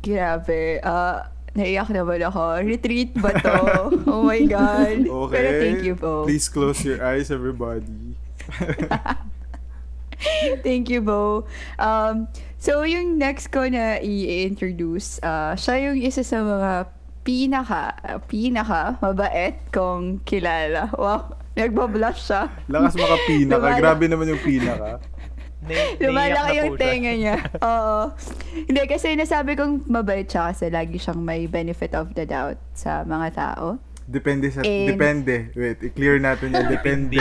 Grabe. 0.00 0.80
Ah, 0.80 1.33
naiyak 1.54 1.88
naman 1.90 2.20
ako. 2.22 2.60
Retreat 2.66 3.14
ba 3.14 3.30
to? 3.38 3.54
oh 4.12 4.22
my 4.26 4.42
God. 4.44 5.06
Okay. 5.06 5.34
Pero 5.38 5.50
thank 5.62 5.80
you 5.82 5.94
po. 5.94 6.26
Please 6.26 6.50
close 6.50 6.82
your 6.82 6.98
eyes, 7.00 7.30
everybody. 7.30 8.18
Thank 10.64 10.88
you, 10.88 11.02
Bo. 11.04 11.44
Um, 11.76 12.28
so, 12.56 12.82
yung 12.86 13.18
next 13.18 13.52
ko 13.52 13.68
na 13.68 14.00
i-introduce, 14.00 15.20
uh, 15.20 15.52
siya 15.52 15.90
yung 15.90 16.00
isa 16.00 16.24
sa 16.24 16.40
mga 16.40 16.88
pinaka, 17.24 17.92
pinaka 18.28 18.96
mabait 19.00 19.58
kong 19.68 20.24
kilala. 20.24 20.88
Wow, 20.96 21.34
nagbablush 21.56 22.30
siya. 22.30 22.48
Lakas 22.68 22.94
maka 22.96 23.16
pinaka. 23.26 23.58
Lumala- 23.58 23.80
Grabe 23.82 24.04
naman 24.08 24.26
yung 24.32 24.42
pinaka. 24.44 25.00
Na- 25.64 25.96
Lumalaki 26.04 26.54
na 26.54 26.58
yung 26.60 26.76
tenga 26.76 27.12
niya. 27.12 27.36
Oo. 27.64 28.12
Hindi, 28.54 28.80
kasi 28.84 29.16
nasabi 29.16 29.56
kong 29.56 29.88
mabait 29.88 30.28
siya 30.28 30.52
kasi 30.52 30.68
lagi 30.68 31.00
siyang 31.00 31.20
may 31.20 31.48
benefit 31.48 31.92
of 31.92 32.12
the 32.12 32.24
doubt 32.24 32.60
sa 32.72 33.02
mga 33.02 33.28
tao. 33.32 33.80
Depende 34.04 34.52
sa... 34.52 34.60
And- 34.60 34.92
Depende. 34.92 35.48
Wait, 35.56 35.80
i-clear 35.80 36.20
natin 36.20 36.52
yan. 36.52 36.68
Depende. 36.76 37.16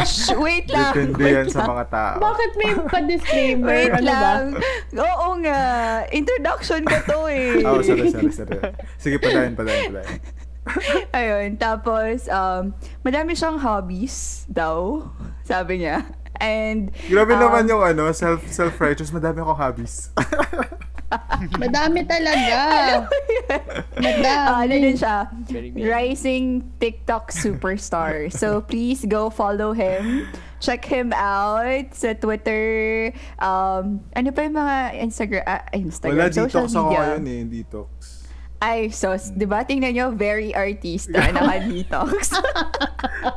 Shh, 0.00 0.32
wait 0.40 0.64
lang. 0.72 0.96
Depende 0.96 1.20
wait 1.20 1.36
yan 1.36 1.46
sa 1.52 1.60
lang. 1.60 1.68
mga 1.68 1.84
tao. 1.92 2.16
Bakit 2.16 2.50
may 2.56 2.72
pa-disclaimer? 2.88 3.68
Wait 3.68 3.92
ano 3.92 4.08
ba? 4.08 4.16
lang. 4.16 4.44
Oo 4.96 5.28
nga. 5.44 5.60
Introduction 6.08 6.80
ko 6.88 6.96
to 7.04 7.18
eh. 7.28 7.60
Oh, 7.60 7.84
sorry, 7.84 8.08
sorry, 8.08 8.32
sorry. 8.32 8.56
Sige, 8.96 9.20
padayin, 9.20 9.52
padayin, 9.52 9.92
padayin. 9.92 10.20
Ayun, 11.12 11.56
tapos, 11.56 12.28
um, 12.28 12.72
madami 13.00 13.32
siyang 13.32 13.56
hobbies 13.56 14.44
daw, 14.48 15.00
sabi 15.40 15.80
niya. 15.80 16.04
And, 16.38 16.90
Grabe 17.10 17.34
um, 17.34 17.40
naman 17.42 17.68
yung 17.68 17.82
ano, 17.82 18.10
self 18.14 18.46
self-righteous. 18.46 19.10
Madami 19.10 19.42
akong 19.42 19.58
hobbies. 19.58 20.10
Madami 21.56 22.04
talaga. 22.04 22.58
Madami. 23.96 24.26
ah, 24.28 24.60
ano 24.60 24.74
din 24.76 24.96
siya, 24.96 25.30
rising 25.72 26.68
TikTok 26.76 27.32
superstar. 27.32 28.28
So, 28.28 28.60
please 28.60 29.08
go 29.08 29.30
follow 29.30 29.72
him. 29.72 30.28
Check 30.60 30.84
him 30.84 31.14
out 31.14 31.94
sa 31.94 32.12
Twitter. 32.12 33.08
Um, 33.40 34.04
ano 34.12 34.28
pa 34.34 34.40
yung 34.44 34.56
mga 34.58 34.76
Instagram, 35.00 35.44
ah, 35.46 35.64
Instagram, 35.72 36.28
Wala, 36.28 36.34
social 36.34 36.66
detox 36.66 36.76
ako 36.76 36.90
media. 36.90 36.98
ngayon 36.98 37.22
eh, 37.24 37.40
detox. 37.46 37.90
Ay, 38.58 38.90
so, 38.90 39.14
di 39.38 39.46
ba, 39.46 39.62
tingnan 39.62 39.94
nyo, 39.94 40.06
very 40.10 40.50
artista, 40.50 41.14
naka-detox. 41.34 42.34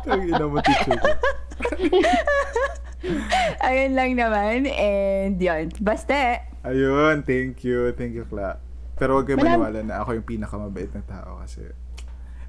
Ang 0.09 0.33
ina 0.33 0.45
mo, 0.49 0.57
teacher. 0.65 0.97
Ayun 3.65 3.91
lang 3.93 4.11
naman. 4.13 4.65
And 4.67 5.35
yun. 5.35 5.73
Basta, 5.77 6.45
Ayun, 6.61 7.21
thank 7.21 7.63
you. 7.63 7.89
Thank 7.91 8.13
you, 8.13 8.23
Kla. 8.23 8.61
Pero 8.93 9.17
huwag 9.17 9.25
kayo 9.25 9.37
Madam- 9.37 9.57
maniwala 9.59 9.79
na 9.81 9.95
ako 9.99 10.13
yung 10.13 10.27
pinakamabait 10.27 10.91
na 10.91 11.01
tao 11.01 11.41
kasi 11.41 11.65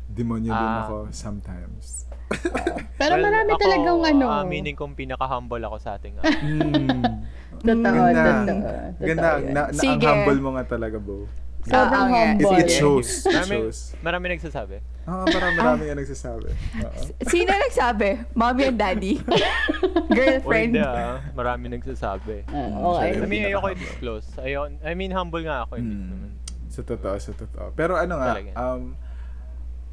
demonyo 0.04 0.52
din 0.52 0.68
Ah. 0.68 0.84
ako 0.84 1.08
sometimes. 1.10 2.04
Pero 3.00 3.16
Well, 3.16 3.24
marami 3.24 3.50
ako, 3.50 3.60
talagang 3.62 3.98
ano. 4.06 4.24
ah, 4.28 4.44
meaning 4.44 4.76
kong 4.76 4.92
pinaka-humble 4.92 5.60
ako 5.62 5.76
sa 5.80 5.96
ating 5.96 6.20
ah. 6.20 6.24
Hmm. 6.28 7.24
Totoo, 7.58 7.94
Ganda. 7.94 8.20
totoo. 8.20 8.60
Ganda. 9.00 9.28
Totoo. 9.32 9.48
Na, 9.48 9.62
na, 9.64 9.80
ang 9.82 10.00
humble 10.02 10.40
mo 10.40 10.50
nga 10.52 10.64
talaga, 10.68 10.96
Bo. 10.98 11.24
Sobrang 11.62 11.94
Ah, 11.94 12.10
nga. 12.10 12.22
It, 12.24 12.42
humble. 12.42 12.58
it 12.58 12.70
shows. 12.70 13.08
It 13.22 13.30
Marami, 13.30 13.54
shows. 13.54 13.78
marami 14.02 14.24
nagsasabi. 14.34 14.76
Ah, 15.02 15.22
parang 15.24 15.54
marami 15.54 15.82
nga 15.84 15.96
nagsasabi. 15.96 16.50
Oo. 16.80 17.00
sino 17.24 17.50
nagsabi? 17.50 18.10
Mommy 18.32 18.62
and 18.66 18.76
daddy? 18.76 19.22
Girlfriend? 20.08 20.74
hindi 20.74 20.82
ah, 20.82 21.22
marami 21.32 21.70
nagsasabi. 21.70 22.46
Ah, 22.46 22.68
okay. 22.92 23.10
I 23.14 23.26
mean, 23.26 23.46
ayoko 23.46 23.68
i-disclose. 23.70 24.26
Ayun, 24.38 24.78
I 24.80 24.92
mean, 24.92 25.10
humble 25.10 25.42
nga 25.42 25.62
ako. 25.64 25.78
Hindi 25.78 25.94
Hmm. 25.96 26.06
naman. 26.08 26.30
Sa 26.66 26.80
totoo, 26.80 27.14
sa 27.16 27.32
totoo. 27.32 27.68
Pero 27.74 27.94
ano 27.94 28.14
nga, 28.16 28.30
Talaga. 28.32 28.50
um, 28.56 28.82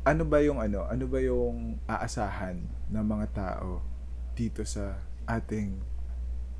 ano 0.02 0.24
ba 0.24 0.38
yung 0.40 0.58
ano, 0.58 0.86
ano 0.86 1.06
ba 1.06 1.20
yung 1.20 1.58
aasahan 1.86 2.58
ng 2.88 3.06
mga 3.06 3.28
tao 3.32 3.84
dito 4.32 4.64
sa 4.64 4.98
ating 5.28 5.76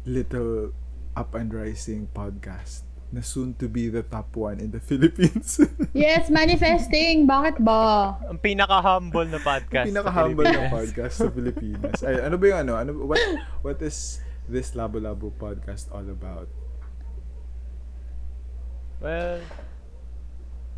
little 0.04 0.76
up 1.14 1.34
and 1.34 1.50
rising 1.50 2.06
podcast 2.10 2.84
na 3.10 3.26
soon 3.26 3.58
to 3.58 3.66
be 3.66 3.90
the 3.90 4.06
top 4.06 4.30
one 4.38 4.62
in 4.62 4.70
the 4.70 4.80
Philippines. 4.90 5.58
Yes, 5.98 6.30
manifesting. 6.30 7.26
Bakit 7.26 7.58
ba? 7.66 8.14
Ang 8.30 8.38
pinaka-humble 8.38 9.26
na 9.26 9.42
podcast. 9.42 9.90
Pinaka-humble 9.90 10.46
na 10.46 10.70
podcast 10.70 11.16
sa 11.18 11.30
Pilipinas. 11.34 12.06
Ay, 12.06 12.22
ano 12.22 12.38
ba 12.38 12.46
yung 12.46 12.60
ano? 12.70 12.74
ano 12.78 12.90
what, 13.10 13.22
what 13.66 13.80
is 13.82 14.22
this 14.46 14.78
Labo 14.78 15.02
Labo 15.02 15.34
podcast 15.34 15.90
all 15.90 16.06
about? 16.06 16.46
Well, 19.02 19.42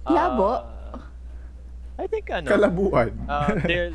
Labo? 0.08 0.64
ah, 0.64 1.04
I 2.00 2.08
think 2.08 2.32
ano. 2.32 2.48
Kalabuan. 2.48 3.12
Uh, 3.28 3.60
there, 3.68 3.92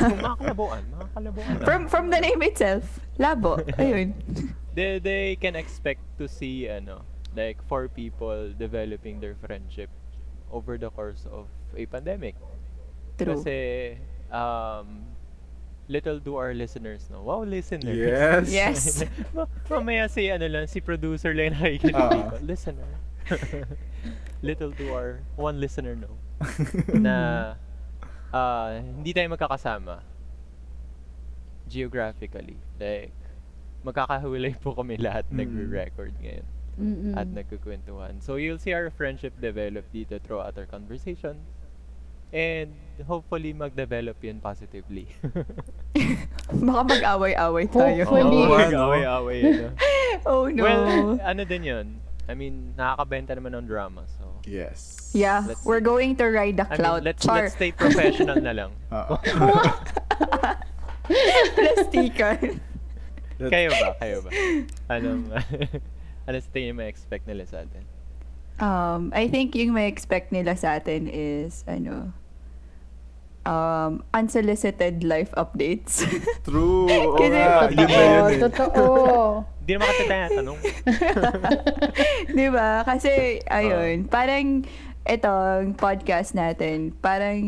mga 0.00 0.36
kalabuan. 0.40 0.82
Mga 0.88 1.06
kalabuan. 1.12 1.54
From 1.62 1.80
from 1.86 2.04
the 2.08 2.18
name 2.18 2.40
itself, 2.42 2.98
labo. 3.20 3.60
Ayun. 3.78 4.16
they, 4.74 4.98
they 4.98 5.36
can 5.38 5.54
expect 5.54 6.02
to 6.18 6.26
see 6.26 6.66
ano 6.66 7.13
like 7.34 7.58
four 7.66 7.86
people 7.86 8.50
developing 8.54 9.18
their 9.18 9.34
friendship 9.36 9.90
over 10.50 10.78
the 10.78 10.88
course 10.90 11.26
of 11.28 11.50
a 11.74 11.84
pandemic 11.86 12.38
True. 13.18 13.34
kasi 13.38 13.58
um 14.30 15.02
little 15.86 16.16
do 16.16 16.38
our 16.40 16.54
listeners 16.54 17.10
know 17.12 17.20
wow 17.20 17.42
listeners 17.44 17.92
Yes. 17.92 18.48
Yes. 18.54 18.82
Ma- 19.36 19.50
mamaya 19.68 20.08
si 20.08 20.30
ano 20.30 20.46
lang 20.48 20.64
si 20.64 20.78
producer 20.80 21.34
lang 21.34 21.52
nakikinig 21.58 21.92
Ah. 21.98 22.08
dito 22.08 22.36
listener 22.40 22.88
little 24.46 24.70
do 24.72 24.94
our 24.94 25.20
one 25.36 25.58
listener 25.60 25.92
know 25.98 26.14
na 26.96 27.16
ah, 28.32 28.78
hindi 28.80 29.12
tayo 29.12 29.28
magkakasama 29.32 30.00
geographically 31.68 32.56
like 32.78 33.12
magkakahiwalay 33.84 34.56
po 34.56 34.72
kami 34.76 34.96
lahat 34.96 35.24
Mm. 35.28 35.36
nagre-record 35.44 36.12
ngayon 36.20 36.46
Mm-mm. 36.74 37.14
at 37.14 37.28
nagkukwentuhan. 37.28 38.18
So 38.18 38.36
you'll 38.36 38.58
see 38.58 38.72
our 38.72 38.90
friendship 38.90 39.34
develop 39.40 39.86
dito 39.90 40.18
throughout 40.18 40.58
our 40.58 40.66
conversations. 40.66 41.42
And 42.34 42.74
hopefully 43.06 43.54
mag-develop 43.54 44.18
yun 44.18 44.42
positively. 44.42 45.06
Baka 46.50 46.82
mag-away-away 46.82 47.66
tayo. 47.70 48.02
Hopefully. 48.02 48.42
Oo, 48.42 48.58
ano? 48.66 48.78
away-away 48.90 49.38
yun. 49.38 49.70
ah. 49.70 49.72
oh 50.26 50.50
no. 50.50 50.62
Well, 50.66 50.82
ano 51.22 51.42
din 51.46 51.62
yun? 51.62 51.86
I 52.26 52.34
mean, 52.34 52.74
nakakabenta 52.74 53.38
naman 53.38 53.54
ng 53.54 53.66
drama. 53.70 54.02
So, 54.18 54.40
Yes. 54.50 55.12
yeah, 55.14 55.44
let's 55.46 55.62
we're 55.62 55.78
see. 55.78 55.86
going 55.86 56.10
to 56.18 56.24
ride 56.26 56.56
the 56.58 56.66
I 56.66 56.74
mean, 56.74 56.78
cloud. 56.80 57.00
let's, 57.04 57.22
Char. 57.22 57.46
let's 57.46 57.54
stay 57.54 57.70
professional 57.70 58.40
na 58.42 58.50
lang. 58.50 58.70
Oo. 58.96 59.14
Plastikan. 61.54 62.60
Kayo 63.38 63.68
ba? 63.70 63.88
Kayo 64.00 64.16
ba? 64.24 64.30
Anong, 64.90 65.22
ano 66.24 66.36
sa 66.36 66.48
tingin 66.50 66.74
mo 66.74 66.82
expect 66.82 67.24
nila 67.24 67.44
sa 67.44 67.62
atin? 67.62 67.82
Um, 68.54 69.10
I 69.10 69.26
think 69.26 69.52
yung 69.54 69.74
may 69.74 69.90
expect 69.90 70.30
nila 70.30 70.54
sa 70.54 70.78
atin 70.78 71.10
is, 71.10 71.66
ano, 71.66 72.14
um, 73.42 74.00
unsolicited 74.12 75.02
life 75.02 75.34
updates. 75.34 76.06
True. 76.46 76.86
Oo 76.86 77.18
Kasi- 77.18 77.34
nga. 77.34 77.66
Yun 77.66 77.76
na 77.76 77.84
Totoo, 77.84 77.98
yun 77.98 78.30
eh. 78.30 78.40
totoo. 78.40 78.82
Hindi 79.64 79.72
naman 79.74 79.86
kasi 79.88 80.02
tayo 80.04 80.24
tanong. 80.30 80.58
Di 82.36 82.46
ba? 82.52 82.70
Kasi, 82.84 83.12
ayun, 83.48 83.96
parang, 84.06 84.62
itong 85.04 85.76
podcast 85.76 86.32
natin, 86.32 86.92
parang 86.96 87.40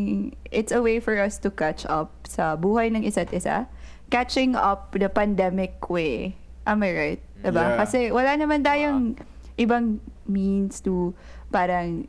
it's 0.49 0.69
a 0.69 0.81
way 0.81 0.97
for 0.99 1.17
us 1.17 1.37
to 1.37 1.49
catch 1.49 1.85
up 1.85 2.09
sa 2.25 2.53
buhay 2.53 2.89
ng 2.89 3.01
isa't 3.01 3.29
isa. 3.33 3.65
Catching 4.09 4.53
up 4.53 4.93
the 4.93 5.09
pandemic 5.09 5.77
way. 5.89 6.37
Am 6.65 6.81
I 6.81 6.91
right? 6.93 7.21
Diba? 7.41 7.63
Yeah. 7.63 7.77
Kasi 7.77 7.99
wala 8.09 8.31
naman 8.37 8.65
tayong 8.65 9.17
ibang 9.57 9.99
means 10.25 10.81
to 10.83 11.13
parang 11.49 12.07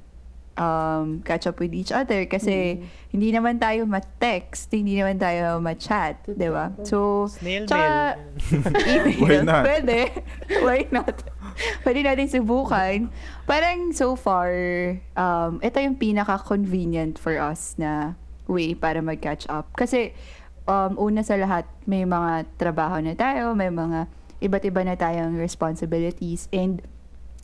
um, 0.58 1.22
catch 1.22 1.46
up 1.46 1.62
with 1.62 1.72
each 1.72 1.94
other 1.94 2.26
kasi 2.26 2.82
hindi 3.14 3.30
naman 3.30 3.62
tayo 3.62 3.86
ma-text, 3.86 4.74
hindi 4.74 4.98
naman 4.98 5.16
tayo 5.16 5.62
ma-chat, 5.62 6.26
di 6.26 6.50
ba? 6.50 6.74
So, 6.82 7.30
Snail 7.30 7.64
tsaka- 7.64 8.18
mail. 8.18 8.82
email. 8.92 9.18
Why 9.22 9.36
not? 9.46 9.62
Pwede. 9.64 9.98
Why 10.66 10.80
not? 10.90 11.16
Pwede 11.86 12.00
natin 12.04 12.26
subukan. 12.28 13.08
Parang 13.46 13.94
so 13.94 14.18
far, 14.18 14.50
um, 15.14 15.62
ito 15.62 15.78
yung 15.78 15.96
pinaka-convenient 15.96 17.16
for 17.16 17.38
us 17.38 17.78
na 17.78 18.18
way 18.50 18.74
para 18.74 18.98
mag-catch 19.00 19.46
up. 19.48 19.70
Kasi, 19.78 20.12
um, 20.66 20.98
una 20.98 21.22
sa 21.22 21.38
lahat, 21.38 21.64
may 21.86 22.02
mga 22.04 22.44
trabaho 22.60 22.98
na 23.00 23.14
tayo, 23.14 23.54
may 23.54 23.70
mga 23.70 24.10
iba't 24.38 24.62
iba 24.62 24.82
na 24.82 24.94
tayong 24.94 25.36
responsibilities. 25.36 26.46
And 26.50 26.82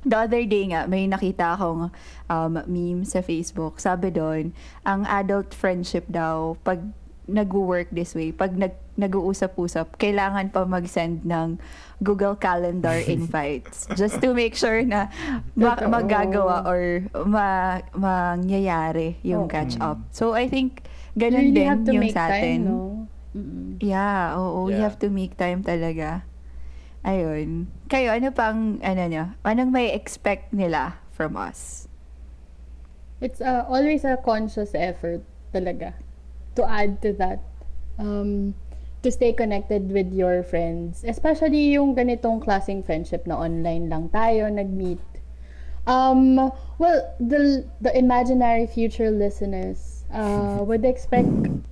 the 0.03 0.19
other 0.21 0.43
day 0.43 0.69
nga, 0.69 0.85
may 0.85 1.05
nakita 1.05 1.55
akong 1.55 1.89
um, 2.27 2.53
meme 2.65 3.03
sa 3.03 3.19
Facebook. 3.19 3.79
Sabi 3.79 4.11
doon, 4.11 4.53
ang 4.83 5.05
adult 5.05 5.51
friendship 5.51 6.05
daw, 6.07 6.55
pag 6.61 6.81
nag-work 7.25 7.89
this 7.89 8.13
way, 8.13 8.31
pag 8.31 8.53
nag 8.53 8.77
nag-uusap-usap, 8.95 9.99
kailangan 9.99 10.55
pa 10.55 10.63
mag-send 10.63 11.27
ng 11.27 11.59
Google 11.99 12.37
Calendar 12.37 12.95
invites 13.11 13.91
just 13.97 14.23
to 14.23 14.31
make 14.31 14.55
sure 14.55 14.87
na 14.87 15.11
ma- 15.59 15.83
magagawa 15.83 16.63
or 16.63 17.03
ma- 17.25 17.83
mangyayari 17.91 19.19
yung 19.23 19.47
Oo. 19.47 19.51
catch 19.51 19.75
up. 19.81 19.99
So 20.11 20.33
I 20.33 20.47
think 20.47 20.87
You 21.15 21.27
ganun 21.27 21.43
really 21.49 21.57
din 21.57 21.67
have 21.67 21.83
to 21.83 21.91
yung 21.91 22.03
make 22.03 22.15
sa 22.15 22.27
atin. 22.29 22.59
time, 22.61 22.63
no? 22.67 22.79
Mm-mm. 23.35 23.83
Yeah, 23.83 24.39
oo, 24.39 24.71
you 24.71 24.79
Yeah. 24.79 24.87
have 24.87 24.99
to 25.03 25.11
make 25.11 25.35
time 25.35 25.63
talaga. 25.63 26.23
Ayun. 27.05 27.69
Kayo, 27.93 28.17
ano 28.17 28.33
pang, 28.33 28.81
ano 28.81 29.03
nyo, 29.07 29.25
anong 29.45 29.71
may 29.71 29.93
expect 29.93 30.57
nila 30.57 30.97
from 31.13 31.37
us? 31.37 31.87
It's 33.21 33.45
uh, 33.45 33.69
always 33.69 34.09
a 34.09 34.17
conscious 34.17 34.73
effort 34.73 35.21
talaga 35.53 35.93
to 36.57 36.65
add 36.65 37.05
to 37.05 37.13
that. 37.21 37.45
Um, 38.01 38.57
to 39.05 39.13
stay 39.13 39.33
connected 39.37 39.93
with 39.93 40.11
your 40.17 40.43
friends. 40.43 41.05
Especially 41.05 41.77
yung 41.77 41.95
ganitong 41.95 42.41
klaseng 42.41 42.81
friendship 42.81 43.29
na 43.29 43.37
online 43.37 43.93
lang 43.93 44.09
tayo 44.09 44.49
nag-meet. 44.49 44.99
Um, 45.87 46.51
well, 46.81 47.13
the, 47.21 47.69
the 47.85 47.93
imaginary 47.93 48.67
future 48.67 49.13
listeners 49.13 50.09
uh, 50.09 50.65
would 50.65 50.85
expect 50.89 51.29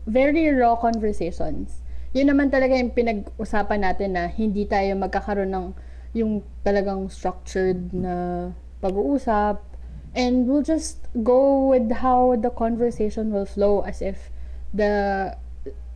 very 0.06 0.52
raw 0.52 0.76
conversations. 0.76 1.81
Yun 2.12 2.28
naman 2.28 2.52
talaga 2.52 2.76
yung 2.76 2.92
pinag-usapan 2.92 3.80
natin 3.88 4.16
na 4.16 4.28
hindi 4.28 4.68
tayo 4.68 4.92
magkakaroon 5.00 5.48
ng 5.48 5.66
yung 6.12 6.44
talagang 6.60 7.08
structured 7.08 7.88
na 7.96 8.48
pag-uusap. 8.84 9.64
And 10.12 10.44
we'll 10.44 10.64
just 10.64 11.08
go 11.24 11.72
with 11.72 11.88
how 12.04 12.36
the 12.36 12.52
conversation 12.52 13.32
will 13.32 13.48
flow 13.48 13.80
as 13.80 14.04
if 14.04 14.28
the 14.76 15.32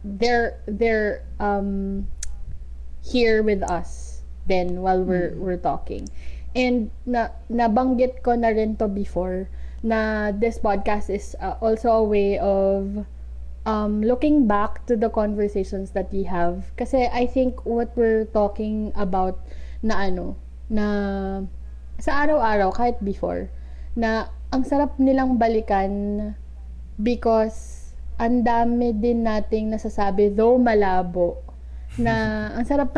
they're 0.00 0.56
they're 0.64 1.26
um 1.36 2.08
here 3.04 3.42
with 3.42 3.60
us 3.68 4.22
then 4.48 4.80
while 4.80 5.04
we're 5.04 5.36
we're 5.36 5.60
talking. 5.60 6.08
And 6.56 6.88
na 7.04 7.36
nabanggit 7.52 8.24
ko 8.24 8.40
na 8.40 8.56
rin 8.56 8.80
to 8.80 8.88
before 8.88 9.52
na 9.84 10.32
this 10.32 10.56
podcast 10.56 11.12
is 11.12 11.36
uh, 11.44 11.60
also 11.60 11.92
a 11.92 12.04
way 12.04 12.40
of 12.40 13.04
um, 13.66 14.00
looking 14.00 14.46
back 14.46 14.86
to 14.86 14.94
the 14.94 15.10
conversations 15.10 15.90
that 15.92 16.08
we 16.14 16.22
have. 16.24 16.70
Kasi 16.78 17.10
I 17.10 17.26
think 17.26 17.66
what 17.66 17.92
we're 17.98 18.30
talking 18.30 18.94
about 18.94 19.42
na 19.82 20.08
ano, 20.08 20.38
na 20.70 20.86
sa 21.98 22.24
araw-araw, 22.24 22.72
kahit 22.72 22.96
before, 23.02 23.50
na 23.98 24.30
ang 24.54 24.62
sarap 24.62 24.96
nilang 24.96 25.36
balikan 25.36 26.32
because 27.02 27.90
ang 28.16 28.46
dami 28.46 28.96
din 28.96 29.26
nating 29.26 29.74
nasasabi, 29.74 30.32
though 30.32 30.56
malabo, 30.56 31.42
na 32.00 32.14
ang 32.56 32.64
sarap 32.64 32.94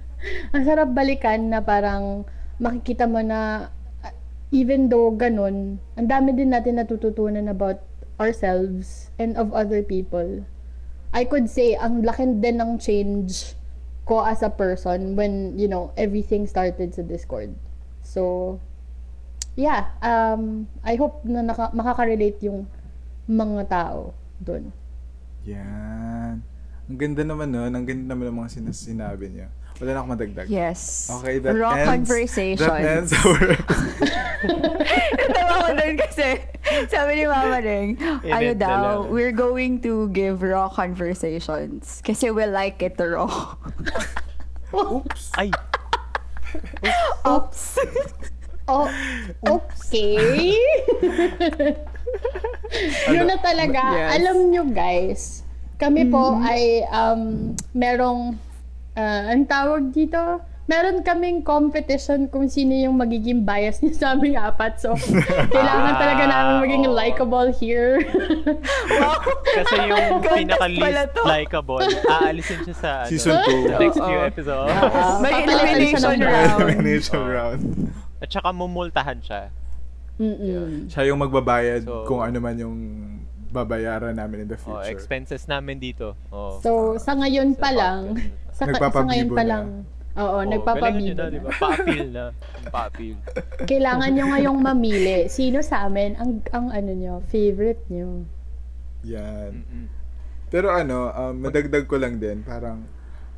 ang 0.54 0.62
sarap 0.62 0.92
balikan 0.92 1.48
na 1.48 1.64
parang 1.64 2.28
makikita 2.60 3.08
mo 3.08 3.24
na 3.24 3.72
uh, 4.04 4.14
even 4.52 4.92
though 4.92 5.10
ganun, 5.16 5.80
ang 5.96 6.06
dami 6.06 6.36
din 6.36 6.52
natin 6.52 6.76
natututunan 6.76 7.48
about 7.48 7.89
ourselves 8.20 9.08
and 9.16 9.34
of 9.40 9.50
other 9.56 9.80
people. 9.80 10.44
I 11.10 11.24
could 11.26 11.48
say, 11.50 11.74
ang 11.74 12.04
laki 12.06 12.38
din 12.38 12.60
ng 12.60 12.78
change 12.78 13.56
ko 14.06 14.22
as 14.22 14.44
a 14.44 14.52
person 14.52 15.16
when, 15.16 15.56
you 15.58 15.66
know, 15.66 15.90
everything 15.96 16.46
started 16.46 16.94
sa 16.94 17.02
Discord. 17.02 17.56
So, 18.04 18.60
yeah, 19.56 19.90
um, 20.04 20.68
I 20.84 20.94
hope 20.94 21.24
na 21.24 21.42
naka, 21.42 21.72
makaka-relate 21.74 22.38
yung 22.46 22.68
mga 23.26 23.66
tao 23.66 24.14
dun. 24.38 24.70
Yan. 25.48 26.44
Ang 26.90 26.98
ganda 26.98 27.22
naman 27.22 27.48
nun. 27.50 27.72
Ang 27.72 27.86
ganda 27.86 28.04
naman 28.12 28.30
ng 28.30 28.38
mga 28.44 28.50
sinas- 28.50 28.82
sinabi 28.86 29.30
niya. 29.30 29.48
Wala 29.80 29.96
na 29.96 29.98
akong 30.04 30.12
madagdag. 30.12 30.46
Yes. 30.52 31.08
Okay, 31.08 31.40
that 31.40 31.56
Raw 31.56 31.72
ends, 31.72 31.88
conversations. 31.88 32.68
That 32.68 32.84
ends 33.00 33.12
our 33.16 33.56
Natawa 35.20 35.56
ko 35.64 35.70
dun 35.72 35.94
kasi 35.96 36.28
sabi 36.92 37.10
ni 37.16 37.24
Mama 37.24 37.58
Ring, 37.64 37.96
ano 38.28 38.52
daw, 38.52 39.08
we're 39.08 39.32
going 39.32 39.80
to 39.80 40.12
give 40.12 40.44
raw 40.44 40.68
conversations 40.68 42.04
kasi 42.04 42.28
we 42.28 42.44
like 42.44 42.84
it 42.84 43.00
raw. 43.00 43.56
Oops. 44.76 45.24
Ay, 45.34 45.50
Oops. 47.26 47.62
Oh, 48.70 48.86
okay. 49.42 50.54
Yun 53.10 53.26
na 53.26 53.38
talaga. 53.42 53.82
Yes. 53.82 54.10
Alam 54.18 54.36
nyo 54.54 54.62
guys, 54.70 55.42
kami 55.74 56.06
po 56.06 56.38
ay 56.38 56.86
um, 56.86 57.54
merong, 57.74 58.38
uh, 59.00 59.32
ang 59.32 59.48
tawag 59.48 59.88
dito, 59.90 60.20
meron 60.66 61.02
kaming 61.02 61.42
competition 61.42 62.30
kung 62.30 62.46
sino 62.46 62.70
yung 62.70 62.94
magiging 62.94 63.42
bias 63.42 63.82
niya 63.82 63.94
sa 63.96 64.06
aming 64.14 64.38
apat. 64.38 64.78
So, 64.78 64.94
kailangan 65.54 65.94
talaga 65.96 66.22
namin 66.28 66.54
maging 66.62 66.84
likable 66.86 67.48
here. 67.50 67.98
wow. 68.94 69.18
kasi 69.42 69.74
yung 69.82 70.20
pinaka-least 70.22 71.16
likable, 71.26 71.82
aalisin 72.06 72.62
siya 72.62 72.76
sa 72.76 72.90
ano, 73.02 73.10
Season 73.10 73.34
two. 73.42 73.66
the 73.66 73.78
next 73.80 73.98
few 73.98 74.18
Oo. 74.20 74.28
episodes. 74.28 74.70
May 75.18 75.32
elimination 75.42 76.16
round. 76.20 76.54
Elimination 76.60 77.18
Oh. 77.18 77.26
round. 77.26 77.60
At 78.20 78.28
saka 78.30 78.52
mumultahan 78.52 79.18
siya. 79.18 79.50
Mm-mm. 80.20 80.86
Siya 80.86 81.08
yung 81.08 81.18
magbabayad 81.18 81.82
So- 81.82 82.04
kung 82.04 82.20
ano 82.20 82.36
man 82.38 82.54
yung 82.54 82.76
babayaran 83.50 84.14
namin 84.14 84.46
in 84.46 84.48
the 84.48 84.54
Oh, 84.62 84.78
future. 84.78 84.94
expenses 84.94 85.50
namin 85.50 85.82
dito. 85.82 86.14
Oh. 86.30 86.62
So, 86.62 86.70
sa 86.96 87.18
ngayon 87.18 87.58
pa 87.58 87.74
lang. 87.74 88.14
Sa, 88.68 88.90
sa 88.92 89.00
ngayon 89.08 89.30
pa 89.32 89.44
na. 89.44 89.48
lang, 89.48 89.66
oo, 90.16 90.36
Oh, 90.36 90.44
nagpapabibo 90.44 91.00
nyo 91.00 91.14
na, 91.16 91.24
na. 91.26 91.32
di 91.32 91.40
ba? 91.40 91.50
Pa-appeal 91.56 92.08
na. 92.12 92.24
Pa-appeal. 92.68 93.16
Kailangan 93.70 94.10
nyo 94.12 94.24
ngayong 94.28 94.58
mamili. 94.60 95.18
Sino 95.32 95.64
sa 95.64 95.88
amin 95.88 96.12
ang, 96.20 96.44
ang 96.52 96.68
ano 96.68 96.90
nyo, 96.92 97.14
favorite 97.32 97.80
nyo? 97.88 98.28
Yan. 99.06 99.64
Mm-mm. 99.64 99.86
Pero 100.50 100.68
ano, 100.74 101.08
um, 101.14 101.34
madagdag 101.40 101.86
ko 101.86 101.96
lang 101.96 102.18
din, 102.18 102.42
parang, 102.42 102.84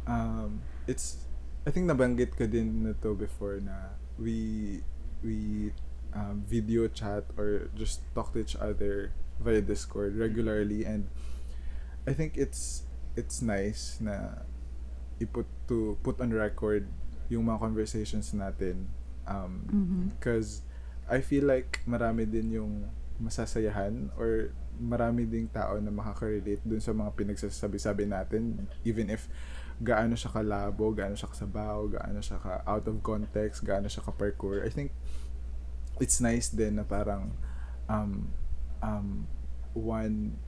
um, 0.09 0.59
it's, 0.89 1.29
I 1.63 1.71
think 1.71 1.87
nabanggit 1.87 2.35
ko 2.35 2.49
din 2.49 2.83
na 2.83 2.93
to 2.99 3.15
before 3.15 3.61
na 3.63 3.95
we, 4.19 4.81
we 5.23 5.71
um, 6.11 6.43
video 6.43 6.89
chat 6.89 7.29
or 7.39 7.71
just 7.77 8.03
talk 8.17 8.33
to 8.35 8.41
each 8.41 8.57
other 8.57 9.13
via 9.39 9.61
Discord 9.63 10.17
regularly 10.17 10.83
and 10.83 11.07
I 12.09 12.13
think 12.17 12.35
it's, 12.35 12.83
it's 13.15 13.45
nice 13.45 14.01
na 14.01 14.43
iput 15.23 15.47
to, 15.71 15.95
put 16.03 16.19
on 16.19 16.35
record 16.35 16.87
yung 17.31 17.47
mga 17.47 17.63
conversations 17.63 18.35
natin. 18.35 18.91
Um, 19.25 19.53
Mhm. 19.71 20.03
Because 20.19 20.67
I 21.07 21.23
feel 21.23 21.47
like 21.47 21.81
marami 21.87 22.27
din 22.27 22.51
yung 22.53 22.73
masasayahan 23.23 24.11
or 24.19 24.51
marami 24.83 25.29
ding 25.29 25.47
tao 25.47 25.79
na 25.79 25.93
makaka-relate 25.93 26.65
dun 26.65 26.83
sa 26.83 26.91
mga 26.91 27.13
pinagsasabi-sabi 27.15 28.09
natin 28.09 28.67
even 28.83 29.13
if 29.13 29.29
gaano 29.79 30.15
siya 30.17 30.33
kalabo, 30.33 30.91
gaano 30.95 31.15
siya 31.15 31.31
kasabaw, 31.31 31.87
gaano 31.91 32.19
siya 32.23 32.39
ka 32.39 32.63
out 32.67 32.87
of 32.87 32.99
context, 33.03 33.63
gaano 33.63 33.87
siya 33.87 34.03
ka 34.03 34.11
parkour. 34.15 34.63
I 34.63 34.71
think 34.71 34.91
it's 36.01 36.19
nice 36.19 36.51
din 36.51 36.81
na 36.81 36.87
parang 36.87 37.35
um 37.87 38.33
um 38.81 39.27
one 39.77 40.39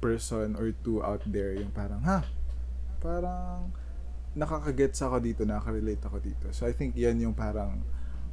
person 0.00 0.56
or 0.56 0.72
two 0.84 1.02
out 1.02 1.22
there 1.26 1.56
yung 1.56 1.72
parang 1.72 2.02
ha 2.04 2.24
parang 2.98 3.70
nakakagets 4.32 5.00
ako 5.00 5.16
dito, 5.18 5.42
nakaka-relate 5.42 6.02
ako 6.04 6.18
dito. 6.20 6.46
So 6.52 6.68
I 6.68 6.76
think 6.76 6.92
yan 6.94 7.20
yung 7.20 7.32
parang 7.32 7.80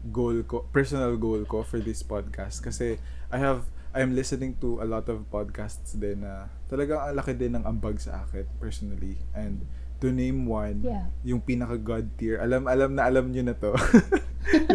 goal 0.03 0.43
ko, 0.43 0.67
personal 0.69 1.15
goal 1.15 1.47
ko 1.47 1.63
for 1.63 1.79
this 1.79 2.03
podcast. 2.03 2.59
Kasi 2.59 2.99
I 3.31 3.39
have 3.39 3.63
I'm 3.93 4.17
listening 4.17 4.57
to 4.57 4.81
a 4.81 4.87
lot 4.89 5.05
of 5.07 5.21
podcasts 5.29 5.93
din 5.93 6.25
na 6.25 6.49
talagang 6.65 6.97
ang 6.97 7.13
laki 7.13 7.37
din 7.37 7.53
ng 7.55 7.63
ambag 7.63 8.01
sa 8.01 8.25
akin 8.25 8.43
personally. 8.57 9.21
And 9.31 9.63
to 10.01 10.11
name 10.11 10.43
one 10.43 10.83
Yeah. 10.83 11.07
yung 11.23 11.39
pinaka 11.39 11.79
god 11.79 12.11
tier. 12.17 12.41
Alam 12.41 12.67
alam 12.67 12.97
na 12.97 13.07
alam 13.07 13.31
niyo 13.31 13.47
na 13.47 13.55
to. 13.55 13.71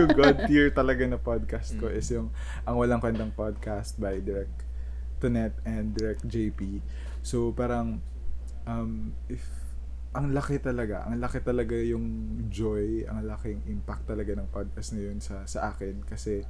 Yung 0.00 0.16
god 0.16 0.40
tier 0.48 0.72
talaga 0.72 1.04
na 1.04 1.20
podcast 1.20 1.76
ko 1.76 1.92
is 1.92 2.08
yung 2.08 2.32
ang 2.64 2.80
walang 2.80 3.04
kwentang 3.04 3.28
podcast 3.36 4.00
by 4.00 4.16
Direct 4.16 4.64
Tonet 5.20 5.52
and 5.62 5.92
Direct 5.92 6.24
JP 6.24 6.80
so 7.20 7.52
parang 7.52 8.00
um, 8.64 9.12
if 9.28 9.44
ang 10.18 10.34
laki 10.34 10.58
talaga, 10.58 11.06
ang 11.06 11.22
laki 11.22 11.46
talaga 11.46 11.78
yung 11.78 12.34
joy, 12.50 13.06
ang 13.06 13.22
laking 13.22 13.62
impact 13.70 14.10
talaga 14.10 14.34
ng 14.34 14.50
podcast 14.50 14.98
na 14.98 15.06
yun 15.06 15.22
sa, 15.22 15.46
sa 15.46 15.70
akin 15.70 16.02
kasi 16.02 16.42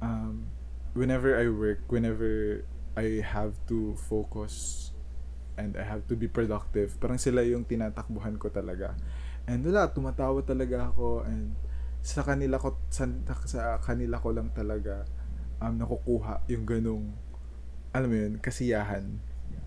um, 0.00 0.48
whenever 0.96 1.36
I 1.36 1.52
work, 1.52 1.84
whenever 1.92 2.64
I 2.96 3.20
have 3.20 3.52
to 3.68 3.92
focus 4.08 4.88
and 5.60 5.76
I 5.76 5.84
have 5.84 6.08
to 6.08 6.16
be 6.16 6.24
productive, 6.24 6.96
parang 6.96 7.20
sila 7.20 7.44
yung 7.44 7.68
tinatakbuhan 7.68 8.40
ko 8.40 8.48
talaga. 8.48 8.96
And 9.44 9.60
wala, 9.60 9.92
tumatawa 9.92 10.40
talaga 10.40 10.88
ako 10.88 11.28
and 11.28 11.52
sa 12.00 12.24
kanila 12.24 12.56
ko 12.56 12.80
sa, 12.88 13.04
sa 13.44 13.76
kanila 13.84 14.16
ko 14.16 14.32
lang 14.32 14.48
talaga 14.56 15.04
um, 15.60 15.76
nakukuha 15.76 16.48
yung 16.48 16.64
ganong 16.64 17.12
alam 17.92 18.08
mo 18.08 18.16
yun, 18.16 18.40
kasiyahan 18.40 19.20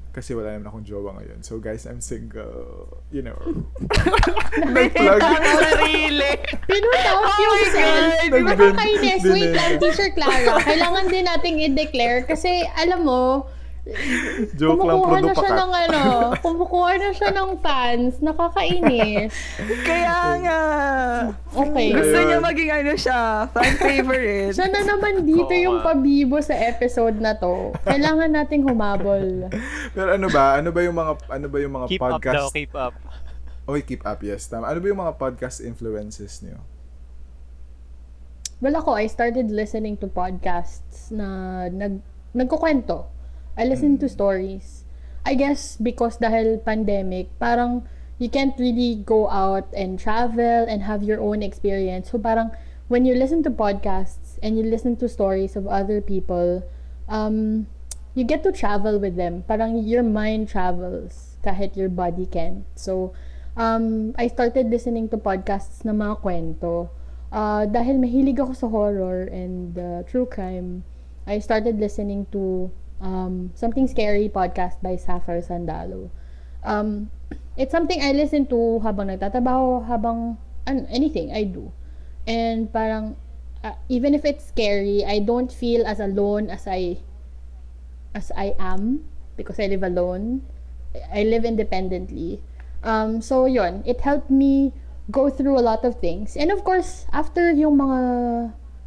kasi 0.10 0.34
wala 0.34 0.52
naman 0.52 0.68
akong 0.68 0.84
jowa 0.84 1.16
ngayon. 1.16 1.40
So 1.42 1.58
guys, 1.58 1.86
I'm 1.86 2.00
single. 2.00 3.00
You 3.10 3.22
know. 3.22 3.38
Nag-plug. 4.76 5.22
sarili. 5.22 6.32
Pinutout 6.62 7.18
Oh 7.20 7.30
my 7.30 7.40
yourself. 7.40 7.96
God! 8.10 8.10
Nag-ben- 8.26 8.46
Nakakainis. 8.50 9.22
Wait 9.24 9.52
lang, 9.52 9.72
Teacher 9.78 10.10
Clara. 10.12 10.54
Kailangan 10.60 11.06
din 11.08 11.24
nating 11.24 11.56
i-declare 11.64 12.24
kasi 12.24 12.50
alam 12.76 13.02
mo, 13.02 13.46
Joke 14.54 14.86
lang, 14.86 15.02
kumukuha 15.02 15.18
na 15.20 15.34
siya 15.34 15.50
ka. 15.50 15.58
ng 15.58 15.72
ano, 15.74 16.02
kumukuha 16.38 16.90
na 16.96 17.10
siya 17.10 17.30
ng 17.32 17.50
fans. 17.58 18.14
Nakakainis. 18.20 19.34
Kaya 19.82 20.18
nga. 20.38 20.60
Okay. 21.60 21.92
Gusto 21.92 22.18
niya 22.24 22.40
maging 22.40 22.72
ano 22.72 22.94
siya, 22.96 23.20
fan 23.52 23.74
favorite. 23.76 24.56
Siya 24.56 24.68
na 24.72 24.82
naman 24.86 25.28
dito 25.28 25.52
Oo 25.52 25.64
yung 25.64 25.78
pabibo 25.84 26.40
sa 26.40 26.56
episode 26.56 27.20
na 27.20 27.36
to. 27.36 27.76
Kailangan 27.84 28.32
nating 28.32 28.64
humabol. 28.64 29.52
Pero 29.92 30.10
ano 30.16 30.28
ba? 30.32 30.56
Ano 30.56 30.72
ba 30.72 30.80
yung 30.80 30.96
mga 30.96 31.14
ano 31.28 31.46
ba 31.52 31.58
yung 31.60 31.74
mga 31.76 31.88
Keep 31.92 32.02
up 32.02 32.12
podcast? 32.16 32.36
daw, 32.36 32.48
keep 32.56 32.74
up. 32.76 32.96
Oy, 33.70 33.84
keep 33.84 34.02
up. 34.08 34.20
Yes, 34.24 34.48
tama. 34.48 34.72
Ano 34.72 34.80
ba 34.82 34.88
yung 34.88 35.02
mga 35.04 35.16
podcast 35.20 35.62
influences 35.62 36.42
niyo? 36.42 36.64
Well, 38.60 38.76
ako, 38.76 39.00
I 39.00 39.08
started 39.08 39.48
listening 39.54 39.96
to 40.04 40.12
podcasts 40.12 41.16
na 41.16 41.70
nag, 41.72 42.04
nagkukwento. 42.36 43.08
I 43.56 43.64
listen 43.68 43.96
to 44.04 44.08
stories. 44.12 44.84
I 45.24 45.36
guess 45.36 45.80
because 45.80 46.20
dahil 46.20 46.60
pandemic, 46.64 47.32
parang 47.40 47.88
you 48.20 48.30
can't 48.30 48.54
really 48.60 49.00
go 49.00 49.30
out 49.32 49.66
and 49.74 49.98
travel 49.98 50.68
and 50.68 50.84
have 50.84 51.02
your 51.02 51.20
own 51.20 51.42
experience. 51.42 52.12
So 52.12 52.20
parang 52.20 52.52
when 52.92 53.06
you 53.06 53.16
listen 53.16 53.42
to 53.44 53.50
podcasts 53.50 54.38
and 54.44 54.58
you 54.58 54.64
listen 54.64 54.98
to 54.98 55.08
stories 55.08 55.56
of 55.56 55.66
other 55.66 56.02
people, 56.02 56.68
um, 57.08 57.66
you 58.14 58.24
get 58.24 58.44
to 58.44 58.52
travel 58.52 59.00
with 59.00 59.16
them. 59.16 59.44
Parang 59.48 59.88
your 59.88 60.04
mind 60.04 60.50
travels 60.50 61.38
kahit 61.44 61.78
your 61.80 61.88
body 61.88 62.28
can't. 62.28 62.68
So, 62.76 63.14
um, 63.56 64.14
I 64.18 64.28
started 64.28 64.70
listening 64.70 65.08
to 65.10 65.18
podcasts 65.18 65.86
na 65.86 65.96
mga 65.96 66.20
kwento. 66.20 66.90
Uh, 67.32 67.64
dahil 67.70 68.02
mahilig 68.02 68.42
ako 68.42 68.54
sa 68.54 68.68
horror 68.68 69.30
and 69.30 69.78
uh, 69.78 70.02
true 70.04 70.26
crime, 70.26 70.84
I 71.30 71.40
started 71.40 71.78
listening 71.78 72.26
to 72.34 72.74
um, 73.00 73.54
Something 73.54 73.88
Scary 73.88 74.28
podcast 74.28 74.82
by 74.82 74.98
Sapphire 74.98 75.46
Sandalo. 75.46 76.10
Um, 76.66 77.14
it's 77.60 77.76
something 77.76 78.00
I 78.00 78.16
listen 78.16 78.48
to 78.48 78.80
habang 78.80 79.12
nagtatrabaho, 79.12 79.84
habang 79.92 80.40
an- 80.64 80.88
anything 80.88 81.36
I 81.36 81.44
do. 81.44 81.76
And 82.24 82.72
parang, 82.72 83.20
uh, 83.60 83.76
even 83.92 84.16
if 84.16 84.24
it's 84.24 84.48
scary, 84.48 85.04
I 85.04 85.20
don't 85.20 85.52
feel 85.52 85.84
as 85.84 86.00
alone 86.00 86.48
as 86.48 86.64
I 86.64 87.04
as 88.16 88.32
I 88.32 88.56
am 88.56 89.04
because 89.36 89.60
I 89.60 89.68
live 89.68 89.84
alone. 89.84 90.48
I 91.12 91.28
live 91.28 91.44
independently. 91.44 92.40
Um, 92.82 93.20
so 93.20 93.46
yun, 93.46 93.84
it 93.86 94.02
helped 94.08 94.32
me 94.32 94.72
go 95.12 95.30
through 95.30 95.60
a 95.60 95.66
lot 95.66 95.84
of 95.84 96.00
things. 96.00 96.40
And 96.40 96.50
of 96.50 96.64
course, 96.64 97.06
after 97.12 97.52
yung 97.52 97.78
mga 97.78 98.00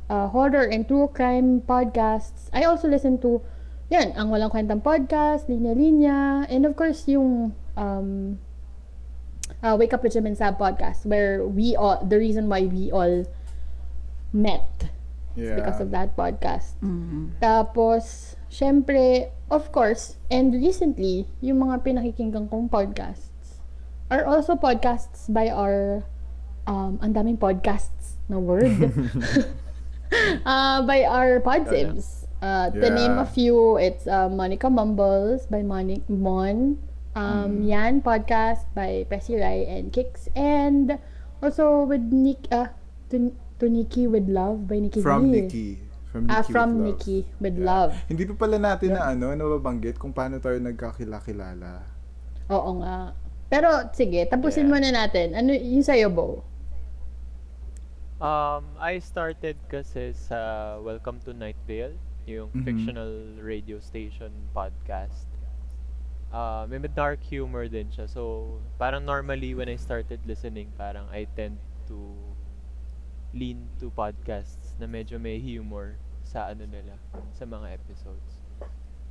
uh, 0.08 0.26
horror 0.32 0.64
and 0.64 0.88
true 0.88 1.12
crime 1.12 1.60
podcasts, 1.60 2.48
I 2.56 2.64
also 2.64 2.88
listen 2.88 3.20
to 3.20 3.44
yan, 3.92 4.16
ang 4.16 4.32
Walang 4.32 4.48
Kwentang 4.48 4.80
Podcast, 4.80 5.52
Linya 5.52 5.76
Linya, 5.76 6.48
and 6.48 6.64
of 6.64 6.72
course 6.72 7.04
yung 7.04 7.52
um, 7.76 8.40
uh, 9.62 9.76
Wake 9.78 9.94
Up 9.94 10.02
with 10.02 10.12
Jim 10.12 10.26
and 10.26 10.36
Sab 10.36 10.58
podcast 10.58 11.06
where 11.06 11.46
we 11.46 11.74
all, 11.76 12.02
the 12.04 12.18
reason 12.18 12.48
why 12.48 12.62
we 12.66 12.90
all 12.90 13.24
met 14.32 14.90
Yeah. 15.34 15.56
because 15.56 15.80
of 15.80 15.90
that 15.96 16.12
podcast. 16.12 16.76
Mm. 16.84 17.32
Tapos, 17.40 18.36
syempre, 18.52 19.32
of 19.48 19.72
course, 19.72 20.20
and 20.28 20.52
recently, 20.52 21.24
yung 21.40 21.64
mga 21.64 21.80
pinakikinggan 21.88 22.52
kong 22.52 22.68
podcasts 22.68 23.56
are 24.12 24.28
also 24.28 24.52
podcasts 24.60 25.24
by 25.32 25.48
our, 25.48 26.04
um, 26.68 27.00
ang 27.00 27.16
daming 27.16 27.40
podcasts 27.40 28.20
na 28.28 28.36
word. 28.36 28.76
uh, 30.44 30.84
by 30.84 31.04
our 31.08 31.40
podsibs. 31.40 32.28
Uh, 32.42 32.68
To 32.74 32.90
name 32.90 33.16
a 33.16 33.24
Yeah. 33.24 33.32
few, 33.32 33.78
it's 33.78 34.04
uh, 34.04 34.28
Monica 34.28 34.68
Mumbles 34.68 35.46
by 35.46 35.62
Monic 35.62 36.02
Mon. 36.10 36.76
Um, 37.12 37.60
Yan 37.62 38.00
podcast 38.00 38.64
by 38.72 39.04
Pessy 39.04 39.36
Rai 39.36 39.68
and 39.68 39.92
Kicks. 39.92 40.32
And 40.32 40.96
also 41.44 41.84
with 41.84 42.08
Nick, 42.08 42.48
uh, 42.48 42.72
to, 43.10 43.32
to 43.60 43.68
Nikki 43.68 44.08
with 44.08 44.28
Love 44.28 44.64
by 44.64 44.80
Nikki 44.80 45.04
From 45.04 45.28
V. 45.28 45.44
Nikki. 45.44 45.68
From 46.08 46.24
Nikki. 46.24 46.32
Ah, 46.32 46.40
with 46.40 46.48
from 46.48 46.70
Love. 46.72 46.84
Nikki 46.88 47.18
with 47.36 47.56
Yeah. 47.56 47.68
Love. 47.68 47.92
Hindi 48.08 48.24
pa 48.32 48.34
pala 48.38 48.56
natin 48.56 48.96
na 48.96 49.12
ano, 49.12 49.32
nababanggit 49.32 50.00
kung 50.00 50.12
paano 50.12 50.40
tayo 50.40 50.56
nagkakilala. 50.56 51.84
Oo 52.48 52.70
nga. 52.80 53.12
Pero, 53.48 53.68
sige, 53.92 54.24
tapusin 54.24 54.64
Yeah. 54.64 54.72
muna 54.72 54.88
natin. 54.88 55.36
Ano 55.36 55.52
yung 55.52 55.84
sa'yo, 55.84 56.08
Bo? 56.08 56.40
Um, 58.22 58.64
I 58.78 59.02
started 59.02 59.58
kasi 59.68 60.14
sa 60.14 60.38
Welcome 60.78 61.18
to 61.26 61.34
Night 61.34 61.58
Vale, 61.66 61.98
yung 62.24 62.48
Mhm. 62.54 62.62
fictional 62.62 63.12
radio 63.42 63.82
station 63.82 64.30
podcast. 64.54 65.31
Uh, 66.32 66.64
may 66.64 66.80
dark 66.88 67.20
humor 67.20 67.68
din 67.68 67.92
siya. 67.92 68.08
So, 68.08 68.56
parang 68.80 69.04
normally 69.04 69.52
when 69.52 69.68
I 69.68 69.76
started 69.76 70.24
listening, 70.24 70.72
parang 70.80 71.04
I 71.12 71.28
tend 71.36 71.60
to 71.92 72.00
lean 73.36 73.68
to 73.84 73.92
podcasts 73.92 74.72
na 74.80 74.88
medyo 74.88 75.20
may 75.20 75.36
humor 75.36 76.00
sa 76.24 76.48
ano 76.48 76.64
nila, 76.64 76.96
sa 77.36 77.44
mga 77.44 77.76
episodes. 77.76 78.40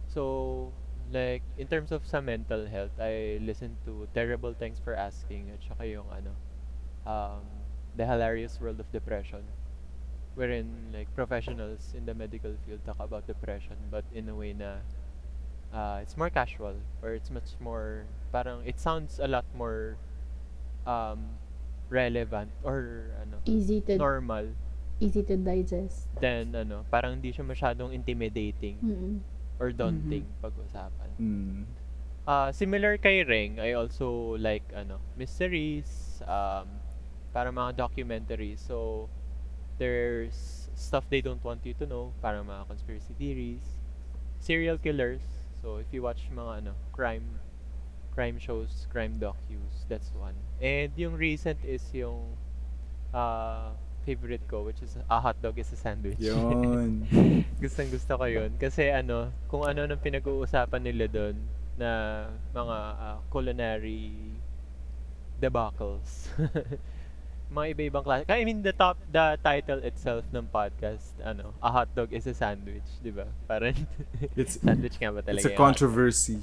So, 0.09 0.73
like, 1.13 1.45
in 1.61 1.69
terms 1.69 1.93
of 1.93 2.01
sa 2.09 2.25
mental 2.25 2.65
health, 2.65 2.97
I 2.97 3.37
listen 3.45 3.77
to 3.85 4.09
Terrible 4.17 4.57
Thanks 4.57 4.81
for 4.81 4.97
Asking 4.97 5.53
at 5.53 5.61
saka 5.61 5.85
yung 5.85 6.09
ano, 6.09 6.33
um, 7.05 7.45
The 7.93 8.09
Hilarious 8.09 8.57
World 8.57 8.81
of 8.81 8.89
Depression 8.89 9.45
wherein 10.35 10.95
like 10.95 11.11
professionals 11.13 11.91
in 11.91 12.05
the 12.05 12.13
medical 12.13 12.55
field 12.63 12.79
talk 12.85 12.95
about 12.99 13.27
depression 13.27 13.75
but 13.91 14.05
in 14.15 14.29
a 14.29 14.35
way 14.35 14.53
na 14.55 14.79
uh, 15.73 15.99
it's 16.01 16.15
more 16.15 16.29
casual 16.29 16.75
or 17.01 17.15
it's 17.15 17.31
much 17.31 17.55
more 17.59 18.05
parang 18.31 18.61
it 18.63 18.79
sounds 18.79 19.19
a 19.19 19.27
lot 19.27 19.45
more 19.55 19.97
um, 20.85 21.35
relevant 21.89 22.51
or 22.63 23.11
ano 23.21 23.39
Easy 23.45 23.81
to 23.87 23.97
normal 23.97 24.53
easy 25.01 25.23
to 25.23 25.35
digest. 25.35 26.07
then 26.21 26.53
ano 26.53 26.85
parang 26.91 27.17
hindi 27.19 27.33
siya 27.33 27.41
masyadong 27.43 27.89
intimidating 27.91 28.77
Mm-mm. 28.83 29.19
or 29.59 29.71
daunting 29.73 30.25
pag-usapan 30.41 31.09
Mm. 31.19 31.65
Uh, 32.21 32.53
similar 32.53 33.01
kay 33.01 33.25
Reng, 33.25 33.57
I 33.57 33.73
also 33.73 34.37
like 34.37 34.61
ano, 34.77 35.01
mysteries, 35.17 36.21
um, 36.29 36.69
para 37.33 37.49
mga 37.49 37.81
documentaries. 37.81 38.61
So, 38.61 39.09
there's 39.81 40.69
stuff 40.77 41.09
they 41.09 41.21
don't 41.21 41.41
want 41.43 41.65
you 41.65 41.73
to 41.81 41.85
know, 41.89 42.13
para 42.21 42.45
mga 42.45 42.69
conspiracy 42.69 43.17
theories, 43.17 43.65
serial 44.37 44.77
killers. 44.77 45.40
So, 45.61 45.77
if 45.77 45.87
you 45.93 46.01
watch 46.01 46.25
mga 46.33 46.65
ano, 46.65 46.73
crime 46.91 47.37
crime 48.11 48.37
shows, 48.37 48.87
crime 48.91 49.21
docus, 49.21 49.87
that's 49.87 50.11
one. 50.17 50.35
And 50.59 50.91
yung 50.97 51.15
recent 51.15 51.63
is 51.63 51.81
yung 51.93 52.35
uh, 53.13 53.71
favorite 54.05 54.43
ko, 54.49 54.63
which 54.65 54.81
is 54.81 54.97
A 55.09 55.19
Hot 55.21 55.39
Dog 55.41 55.57
is 55.59 55.71
a 55.71 55.77
Sandwich. 55.77 56.19
Yun. 56.19 57.05
Gustong 57.63 57.93
gusto 57.93 58.17
ko 58.17 58.25
yun. 58.25 58.51
Kasi 58.59 58.89
ano, 58.91 59.31
kung 59.47 59.63
ano 59.63 59.85
nang 59.85 60.01
pinag-uusapan 60.01 60.81
nila 60.81 61.07
doon 61.07 61.37
na 61.79 62.25
mga 62.51 62.77
ah, 62.99 63.17
culinary 63.31 64.11
debacles. 65.39 66.29
mga 67.51 67.67
iba-ibang 67.75 68.01
klase. 68.01 68.23
I 68.27 68.41
mean, 68.41 68.63
the 68.63 68.71
top, 68.71 68.95
the 69.07 69.35
title 69.37 69.83
itself 69.83 70.23
ng 70.31 70.47
podcast, 70.47 71.19
ano, 71.19 71.51
a 71.59 71.69
hot 71.69 71.91
dog 71.91 72.09
is 72.09 72.23
a 72.25 72.33
sandwich, 72.33 72.87
di 72.99 73.11
ba? 73.11 73.27
Parang, 73.45 73.75
It's 74.33 74.55
sandwich 74.63 74.95
nga 74.95 75.11
ba 75.11 75.19
talaga? 75.19 75.43
it's 75.43 75.47
a 75.47 75.53
controversy. 75.53 76.39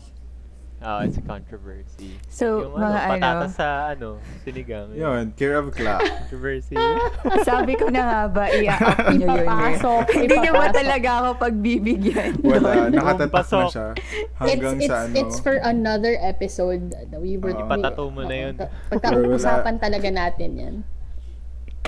Oh, 0.78 1.02
it's 1.02 1.18
a 1.18 1.24
controversy. 1.26 2.22
So, 2.30 2.62
yung 2.62 2.78
mga 2.78 2.86
ano, 2.86 2.94
ano, 2.94 3.10
patatas 3.10 3.50
sa, 3.58 3.66
ano, 3.90 4.08
sinigang. 4.46 4.94
Yun, 4.94 5.34
care 5.34 5.58
of 5.58 5.74
Cla. 5.74 5.98
Controversy. 6.22 6.78
sabi 7.50 7.74
ko 7.74 7.90
na 7.90 8.02
nga 8.06 8.20
ba, 8.30 8.44
i-up 8.46 8.78
nyo 9.10 9.26
yun. 9.26 9.26
eh. 9.26 9.42
Ipapasok, 9.42 10.04
Hindi 10.14 10.36
nyo 10.38 10.52
ba 10.54 10.70
talaga 10.70 11.08
ako 11.18 11.28
pagbibigyan? 11.42 12.30
Wala, 12.46 12.94
nakatatak 12.94 13.42
na 13.50 13.66
siya. 13.66 13.86
It's, 13.98 14.38
Hanggang 14.38 14.76
it's, 14.78 14.86
sa 14.86 14.96
ano. 15.02 15.14
it's 15.18 15.36
for 15.42 15.56
another 15.66 16.14
episode. 16.22 16.94
We 17.10 17.42
were, 17.42 17.50
we- 17.50 17.58
Ipatato 17.58 18.14
mo 18.14 18.22
na 18.22 18.36
yun. 18.38 18.54
Pagkausapan 18.86 19.82
talaga 19.82 20.08
natin 20.14 20.50
yan. 20.54 20.74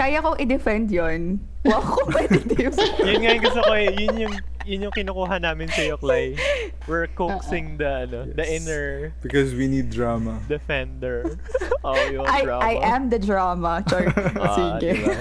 Kaya 0.01 0.25
kong 0.25 0.41
i-defend 0.41 0.89
yun. 0.89 1.37
Wow, 1.61 1.85
competitive. 1.85 2.73
yun 3.05 3.21
nga 3.21 3.37
yung 3.37 3.45
gusto 3.45 3.61
ko 3.61 3.73
eh. 3.77 3.93
Yun 3.93 4.15
yung, 4.17 4.35
yun 4.65 4.79
yung 4.89 4.95
kinukuha 4.97 5.37
namin 5.37 5.69
sa 5.69 5.85
Yoklay. 5.85 6.41
We're 6.89 7.05
coaxing 7.13 7.77
the, 7.77 8.09
ano, 8.09 8.25
the 8.33 8.41
Yes. 8.41 8.65
inner 8.65 9.13
Because 9.21 9.53
we 9.53 9.69
need 9.69 9.93
drama. 9.93 10.41
defender. 10.49 11.37
oh, 11.85 11.93
yung 12.17 12.25
I, 12.25 12.49
drama. 12.49 12.65
I 12.65 12.73
am 12.81 13.13
the 13.13 13.21
drama. 13.21 13.85
Char. 13.85 14.09
Ah, 14.41 14.57
Sige. 14.57 14.89
diba? 14.89 15.13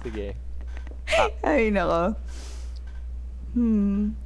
Sige. 0.00 0.28
Ay, 1.44 1.68
nako. 1.68 2.16
Hmm. 3.52 4.16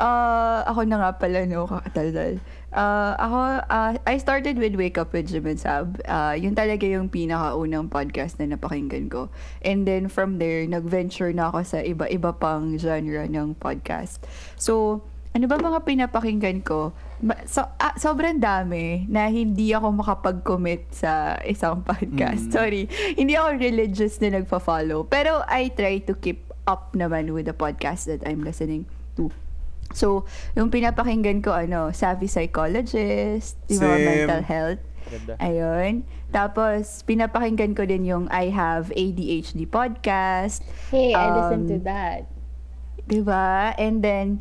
Ah, 0.00 0.64
ako 0.72 0.88
na 0.88 0.96
nga 1.04 1.10
pala, 1.20 1.44
no, 1.44 1.68
kakataldal. 1.68 2.40
Ah, 2.74 3.14
ako, 3.22 3.38
ah, 3.70 3.94
I 4.02 4.18
started 4.18 4.58
with 4.58 4.74
Wake 4.74 4.98
Up 4.98 5.14
with 5.14 5.30
Jim 5.30 5.46
and 5.46 5.62
Sab. 5.62 5.94
Ah, 6.10 6.34
yun 6.34 6.58
talaga 6.58 6.82
yung 6.82 7.06
pinakaunang 7.06 7.86
podcast 7.86 8.42
na 8.42 8.50
napakinggan 8.50 9.06
ko. 9.06 9.30
And 9.62 9.86
then 9.86 10.10
from 10.10 10.42
there, 10.42 10.66
nag-venture 10.66 11.30
na 11.30 11.54
ako 11.54 11.62
sa 11.62 11.78
iba-iba 11.78 12.34
pang 12.34 12.74
genre 12.74 13.30
ng 13.30 13.54
podcast. 13.62 14.26
So, 14.58 15.06
ano 15.30 15.46
ba 15.46 15.54
mga 15.54 15.86
pinapakinggan 15.86 16.66
ko? 16.66 16.90
So, 17.46 17.62
ah, 17.78 17.94
sobrang 17.94 18.42
dami 18.42 19.06
na 19.06 19.30
hindi 19.30 19.70
ako 19.70 19.94
makapag-commit 19.94 20.90
sa 20.90 21.38
isang 21.46 21.82
podcast. 21.86 22.50
Mm. 22.50 22.54
Sorry, 22.58 22.82
hindi 23.14 23.38
ako 23.38 23.54
religious 23.54 24.18
na 24.18 24.34
nagpa-follow. 24.34 25.06
Pero 25.06 25.46
I 25.46 25.70
try 25.70 26.02
to 26.10 26.18
keep 26.18 26.50
up 26.66 26.90
naman 26.98 27.30
with 27.30 27.46
the 27.46 27.54
podcast 27.54 28.10
that 28.10 28.26
I'm 28.26 28.42
listening 28.42 28.90
to. 29.14 29.30
So, 29.94 30.26
yung 30.52 30.68
pinapakinggan 30.68 31.40
ko, 31.40 31.54
ano, 31.54 31.94
Savvy 31.94 32.26
Psychologist, 32.26 33.56
yung 33.70 33.80
mga 33.80 33.96
Same. 33.96 34.06
mental 34.10 34.42
health. 34.42 34.82
Ganda. 35.04 35.32
Ayun. 35.38 35.92
Tapos, 36.28 37.06
pinapakinggan 37.06 37.72
ko 37.72 37.86
din 37.86 38.02
yung 38.02 38.24
I 38.28 38.50
Have 38.50 38.90
ADHD 38.90 39.64
podcast. 39.64 40.66
Hey, 40.90 41.14
I 41.14 41.30
listened 41.30 41.70
to 41.70 41.78
Um, 41.78 41.86
that. 41.86 42.20
Diba? 43.04 43.76
And 43.76 44.00
then, 44.00 44.40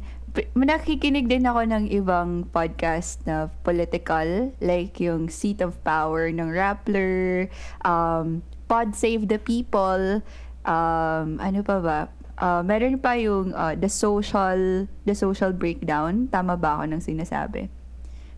nakikinig 0.56 1.30
din 1.30 1.46
ako 1.46 1.62
ng 1.68 1.84
ibang 1.94 2.50
podcast 2.50 3.22
na 3.28 3.54
political, 3.62 4.50
like 4.58 4.98
yung 4.98 5.30
Seat 5.30 5.62
of 5.62 5.78
Power 5.86 6.32
ng 6.32 6.50
Rappler, 6.50 7.52
um, 7.86 8.42
Pod 8.66 8.98
Save 8.98 9.30
the 9.30 9.38
People, 9.38 10.24
um, 10.66 11.28
ano 11.38 11.60
pa 11.62 11.78
ba? 11.78 12.00
Uh, 12.34 12.66
meron 12.66 12.98
pa 12.98 13.14
yung 13.14 13.54
uh, 13.54 13.78
The 13.78 13.90
Social 13.90 14.90
The 15.06 15.14
Social 15.14 15.54
Breakdown. 15.54 16.28
Tama 16.34 16.58
ba 16.58 16.82
ako 16.82 16.98
ng 16.98 17.02
sinasabi? 17.02 17.70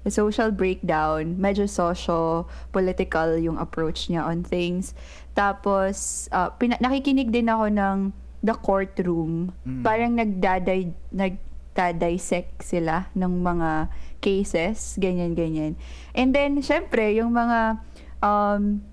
The 0.06 0.14
Social 0.14 0.54
Breakdown, 0.54 1.42
medyo 1.42 1.66
socio-political 1.66 3.42
yung 3.42 3.58
approach 3.58 4.06
niya 4.06 4.22
on 4.30 4.46
things. 4.46 4.94
Tapos, 5.34 6.30
uh, 6.30 6.54
pina- 6.62 6.78
nakikinig 6.78 7.34
din 7.34 7.50
ako 7.50 7.74
ng 7.74 7.98
The 8.46 8.54
Courtroom. 8.62 9.50
Mm. 9.66 9.82
Parang 9.82 10.14
nagdaday, 10.14 10.94
nagdadissect 11.10 12.62
sila 12.62 13.10
ng 13.18 13.34
mga 13.42 13.90
cases, 14.22 14.94
ganyan-ganyan. 15.02 15.74
And 16.14 16.38
then, 16.38 16.62
syempre, 16.62 17.18
yung 17.18 17.34
mga, 17.34 17.82
um, 18.22 18.86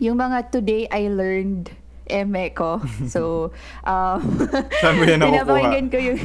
yung 0.00 0.16
mga 0.16 0.48
Today 0.48 0.88
I 0.88 1.12
Learned 1.12 1.68
eme 2.06 2.54
ko. 2.54 2.80
So, 3.12 3.52
um, 3.86 4.20
Saan 4.82 4.94
mo 4.98 5.04
yan 5.06 5.20
pinapakinggan 5.22 5.86
ko 5.92 5.98
yung 6.00 6.20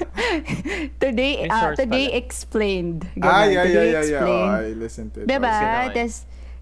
Today, 1.02 1.44
ah, 1.48 1.60
source 1.60 1.78
Today 1.84 2.06
pala. 2.08 2.20
Explained. 2.20 3.00
Ah, 3.20 3.44
Ganon. 3.44 3.52
yeah, 3.52 3.64
Today 3.64 3.74
yeah, 3.74 3.84
yeah, 3.84 3.90
yeah. 3.90 4.00
Explained. 4.00 4.50
Oh, 4.50 4.64
I 4.64 4.72
listened 4.76 5.10
to 5.14 5.18
it. 5.22 5.26
Diba? 5.28 5.54
Tapos, 5.92 6.12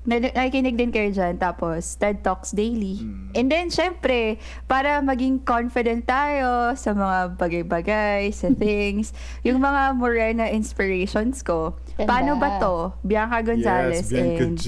na- 0.09 0.33
nakikinig 0.35 0.75
din 0.75 0.91
kayo 0.91 1.11
dyan. 1.13 1.35
Tapos, 1.37 1.83
TED 2.01 2.25
Talks 2.25 2.51
Daily. 2.57 3.05
Mm. 3.05 3.29
And 3.37 3.47
then, 3.53 3.67
syempre, 3.69 4.41
para 4.65 4.99
maging 5.05 5.45
confident 5.45 6.09
tayo 6.09 6.73
sa 6.75 6.97
mga 6.97 7.37
bagay-bagay, 7.37 8.33
sa 8.33 8.49
things, 8.57 9.13
yung 9.45 9.61
mga 9.61 9.95
Morena 9.95 10.49
inspirations 10.49 11.45
ko. 11.45 11.77
Ganda. 11.95 12.09
Paano 12.09 12.31
ba 12.41 12.59
to? 12.59 12.97
Bianca 13.05 13.39
Gonzalez 13.45 14.09
Yes, 14.09 14.13
Bianca 14.13 14.45
and... 14.49 14.57
G. 14.59 14.67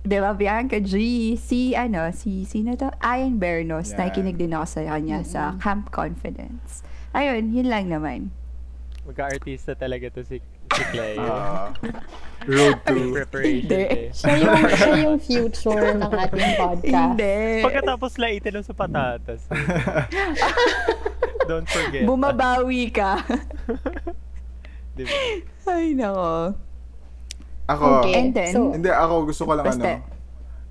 Diba, 0.00 0.32
Bianca 0.32 0.80
G, 0.80 1.36
si, 1.36 1.76
ano, 1.76 2.08
si, 2.16 2.48
sino 2.48 2.72
to? 2.72 2.88
Ian 3.04 3.36
Bernos. 3.36 3.92
Yan. 3.92 3.96
Nakikinig 4.00 4.40
din 4.40 4.56
ako 4.56 4.66
sa 4.66 4.80
kanya 4.96 5.18
sa 5.20 5.42
Camp 5.60 5.92
Confidence. 5.92 6.80
Ayun, 7.12 7.52
yun 7.52 7.68
lang 7.68 7.92
naman. 7.92 8.32
Magka-artista 9.04 9.76
talaga 9.76 10.08
to 10.08 10.24
si, 10.24 10.40
si 10.72 10.82
Clay. 10.88 11.20
Ah, 11.20 11.76
road 12.48 12.80
to. 12.88 13.12
Preparation 13.12 13.68
Hindi. 13.68 13.84
eh. 13.84 14.08
Siya 14.14 14.32
yung, 14.40 14.62
siya 14.72 14.92
yung 15.04 15.18
future 15.20 15.86
ng 15.92 16.12
ating 16.16 16.52
podcast. 16.56 16.96
Hindi. 17.12 17.36
Pagkatapos 17.60 18.10
laitin 18.16 18.52
lang 18.56 18.64
sa 18.64 18.72
patatas. 18.72 19.40
Don't 21.44 21.68
forget. 21.68 22.08
Bumabawi 22.08 22.88
ka. 22.88 23.20
Diba? 24.96 25.12
Ay, 25.68 25.92
nako. 25.92 26.56
Ako, 27.70 27.84
Okay. 28.02 28.14
And 28.16 28.30
then, 28.32 28.52
So- 28.52 28.72
hindi, 28.72 28.88
ako 28.88 29.14
gusto 29.26 29.42
ko 29.44 29.52
lang 29.54 29.66
Basta. 29.66 29.84
ano. 29.86 30.18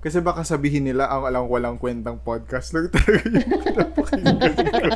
Kasi 0.00 0.16
baka 0.24 0.48
sabihin 0.48 0.88
nila, 0.88 1.12
ang 1.12 1.28
alam 1.28 1.44
walang 1.44 1.76
kwentang 1.76 2.24
podcast 2.24 2.72
lang 2.72 2.88
talaga 2.88 3.20
yung 3.20 3.52
pinapakinggan 3.68 4.52
ko. 4.56 4.88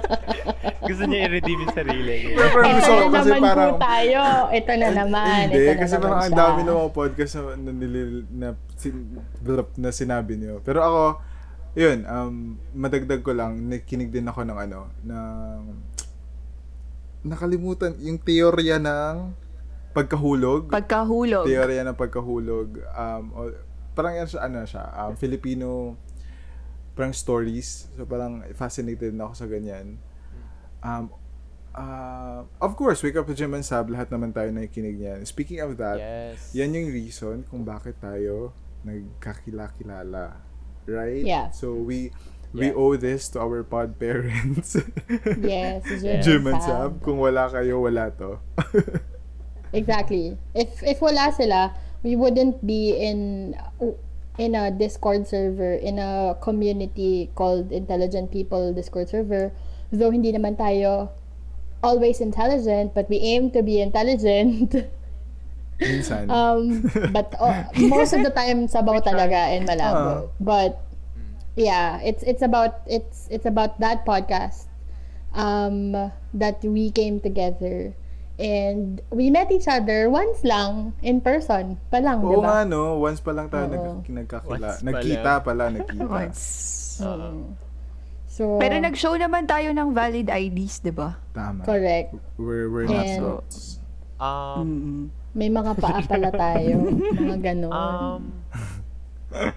Gusto 0.81 1.03
niya 1.05 1.29
i-redeem 1.29 1.61
yung 1.61 1.77
sarili 1.77 2.15
niya. 2.25 2.37
Pero 2.57 2.65
Ito 2.65 2.73
gusto 2.75 2.89
ko 2.89 3.05
na 3.05 3.13
kasi 3.13 3.31
naman 3.31 3.45
parang, 3.45 3.69
po 3.69 3.85
tayo. 3.85 4.21
Ito 4.49 4.73
na 4.75 4.89
naman. 4.97 5.41
hindi, 5.45 5.57
ito 5.61 5.71
na 5.71 5.81
kasi 5.85 5.95
parang 6.01 6.21
ang 6.25 6.33
dami 6.33 6.61
ng 6.63 6.73
mga 6.75 6.93
podcast 6.97 7.33
na, 7.37 7.43
na, 7.53 7.71
nilil- 7.71 8.29
na, 8.33 8.49
sin, 8.81 8.95
na 9.77 9.91
sinabi 9.93 10.33
niyo. 10.41 10.65
Pero 10.65 10.81
ako, 10.81 11.03
yun, 11.77 11.99
um, 12.09 12.35
madagdag 12.73 13.21
ko 13.21 13.37
lang, 13.37 13.61
nakikinig 13.61 14.09
din 14.09 14.25
ako 14.25 14.41
ng 14.41 14.57
ano, 14.57 14.89
ng, 15.05 15.61
nakalimutan, 17.25 17.93
yung 18.01 18.17
teorya 18.17 18.81
ng 18.81 19.37
pagkahulog. 19.95 20.69
pagkahulog. 20.69 21.47
teorya 21.47 21.83
ng 21.83 21.95
pagkahulog 21.95 22.69
um 22.91 23.25
o- 23.33 23.59
parang 23.95 24.15
yan 24.15 24.27
siya 24.27 24.41
ano 24.43 24.63
siya 24.63 24.85
um, 24.93 25.15
Filipino 25.15 25.95
parang 26.93 27.11
stories 27.11 27.87
so 27.91 28.03
parang 28.03 28.43
fascinated 28.53 29.11
na 29.11 29.25
ako 29.25 29.35
sa 29.37 29.47
ganyan 29.47 29.99
um 30.81 31.11
uh, 31.73 32.43
of 32.59 32.75
course 32.75 33.01
Wake 33.01 33.15
Up 33.15 33.25
with 33.25 33.35
Jim 33.35 33.51
and 33.53 33.63
Sab 33.63 33.87
lahat 33.87 34.11
naman 34.11 34.31
tayo 34.31 34.51
nakikinig 34.51 34.95
niyan 34.97 35.21
speaking 35.23 35.59
of 35.59 35.75
that 35.77 35.99
Yes. 35.99 36.51
yan 36.53 36.71
yung 36.71 36.91
reason 36.91 37.43
kung 37.45 37.63
bakit 37.63 37.99
tayo 37.99 38.51
nagkakilala 38.83 40.39
right 40.85 41.25
Yeah. 41.25 41.49
so 41.51 41.73
we 41.73 42.11
we 42.53 42.71
Yeah. 42.71 42.79
owe 42.79 42.95
this 42.95 43.27
to 43.31 43.41
our 43.41 43.63
pod 43.63 43.97
parents 43.97 44.79
Yes, 45.35 45.83
Jim, 46.03 46.19
Jim 46.21 46.43
and 46.47 46.61
Sab. 46.61 46.71
Sab 46.91 46.93
kung 47.01 47.19
wala 47.19 47.47
kayo 47.49 47.79
wala 47.81 48.11
to 48.11 48.39
Exactly. 49.75 50.39
If 50.55 50.83
if 50.83 51.03
wala 51.03 51.35
sila, 51.35 51.75
we 52.03 52.15
wouldn't 52.15 52.63
be 52.63 52.95
in 52.95 53.53
in 54.39 54.55
a 54.55 54.71
Discord 54.71 55.27
server, 55.27 55.75
in 55.75 55.99
a 55.99 56.39
community 56.41 57.31
called 57.35 57.71
Intelligent 57.71 58.31
People 58.31 58.73
Discord 58.73 59.09
server. 59.11 59.51
Though 59.91 60.11
hindi 60.11 60.35
naman 60.35 60.59
tayo 60.59 61.11
always 61.83 62.21
intelligent, 62.21 62.95
but 62.95 63.11
we 63.11 63.19
aim 63.21 63.51
to 63.53 63.63
be 63.63 63.81
intelligent. 63.81 64.75
minsan 65.83 66.31
um, 66.31 66.87
but 67.11 67.35
uh, 67.43 67.67
most 67.91 68.15
of 68.15 68.23
the 68.23 68.31
time 68.31 68.71
sabaw 68.71 69.03
talaga 69.03 69.51
and 69.55 69.67
malabo. 69.67 70.31
But 70.39 70.79
yeah, 71.59 71.99
it's 72.03 72.23
it's 72.23 72.43
about 72.43 72.83
it's 72.87 73.27
it's 73.31 73.47
about 73.47 73.79
that 73.83 74.07
podcast 74.07 74.71
um 75.35 75.93
that 76.31 76.63
we 76.63 76.95
came 76.95 77.19
together 77.19 77.95
and 78.37 78.99
we 79.09 79.29
met 79.29 79.49
each 79.49 79.67
other 79.67 80.07
once 80.09 80.43
lang 80.43 80.91
in 81.01 81.19
person 81.19 81.79
pa 81.89 81.99
lang, 81.99 82.19
di 82.21 82.29
Oo 82.29 82.43
ba? 82.43 82.67
nga 82.67 82.67
no, 82.67 82.99
once 82.99 83.19
pa 83.19 83.31
lang 83.31 83.47
tayo 83.47 83.71
nag, 83.71 83.85
nagkakila. 84.05 84.75
Once 84.75 84.81
pa 84.81 84.87
Nagkita 84.91 85.33
pala, 85.41 85.65
nagkita. 85.71 86.05
Once. 86.19 86.43
So 88.27 88.59
Pero 88.59 88.75
nag-show 88.77 89.15
naman 89.15 89.47
tayo 89.47 89.71
ng 89.71 89.95
valid 89.95 90.27
IDs, 90.27 90.83
di 90.83 90.91
ba? 90.91 91.15
Tama. 91.31 91.63
correct. 91.63 92.15
We're, 92.35 92.67
we're 92.67 92.87
not 92.87 93.07
And- 93.07 93.19
slots. 93.23 93.79
Um. 94.19 94.71
May 95.35 95.51
mga 95.51 95.75
paa 95.77 95.99
pala 96.01 96.31
tayo, 96.47 96.79
mga 97.11 97.39
ganon. 97.43 97.75
um, 97.75 98.23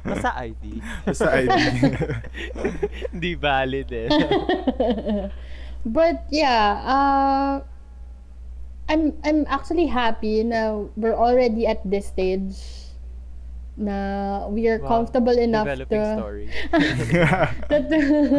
Basta 0.01 0.33
ID. 0.41 0.81
Basta 1.05 1.37
ID. 1.37 1.53
Hindi 3.13 3.31
valid 3.37 3.87
eh. 3.93 4.09
But 5.85 6.25
yeah, 6.33 6.81
uh, 6.81 7.53
I'm 8.89 9.13
I'm 9.23 9.43
actually 9.47 9.87
happy 9.87 10.43
na 10.43 10.87
we're 10.95 11.15
already 11.15 11.67
at 11.67 11.83
this 11.83 12.07
stage 12.07 12.55
na 13.77 14.47
we 14.47 14.65
are 14.71 14.79
Wow. 14.79 14.87
comfortable 15.03 15.35
enough 15.37 15.67
Developing 15.67 16.01
to 16.01 16.15
story. 16.17 16.45
that- 17.69 17.89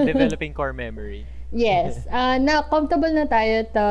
Developing 0.10 0.52
core 0.56 0.72
memory. 0.72 1.26
yes, 1.52 2.04
uh, 2.12 2.36
na 2.36 2.60
comfortable 2.66 3.08
na 3.08 3.24
tayo 3.24 3.64
to 3.72 3.86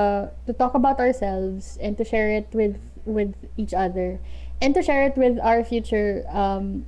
to 0.46 0.52
talk 0.54 0.74
about 0.74 1.00
ourselves 1.00 1.78
and 1.82 1.98
to 1.98 2.04
share 2.06 2.30
it 2.30 2.50
with 2.54 2.78
with 3.06 3.34
each 3.58 3.74
other 3.74 4.20
and 4.62 4.74
to 4.78 4.82
share 4.82 5.06
it 5.06 5.16
with 5.18 5.38
our 5.42 5.62
future 5.64 6.22
um 6.34 6.86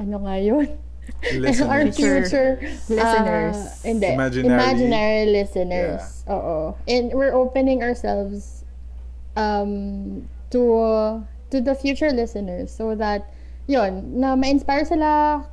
ano 0.00 0.16
nga 0.24 0.36
yun? 0.40 0.68
Our 1.10 1.84
Listeners. 1.84 1.96
future 1.96 2.50
Listeners. 2.88 3.56
uh, 3.56 3.86
hindi, 3.86 4.08
Imaginary. 4.12 4.54
imaginary 4.54 5.24
listeners. 5.30 6.24
Oo. 6.28 6.74
And 6.88 7.12
we're 7.12 7.34
opening 7.34 7.82
ourselves 7.82 8.64
um 9.38 10.26
to 10.50 10.62
to 11.50 11.56
the 11.62 11.74
future 11.78 12.10
listeners 12.10 12.70
so 12.74 12.94
that 12.98 13.30
yun, 13.70 14.18
na 14.18 14.34
ma-inspire 14.34 14.82
sila 14.82 15.46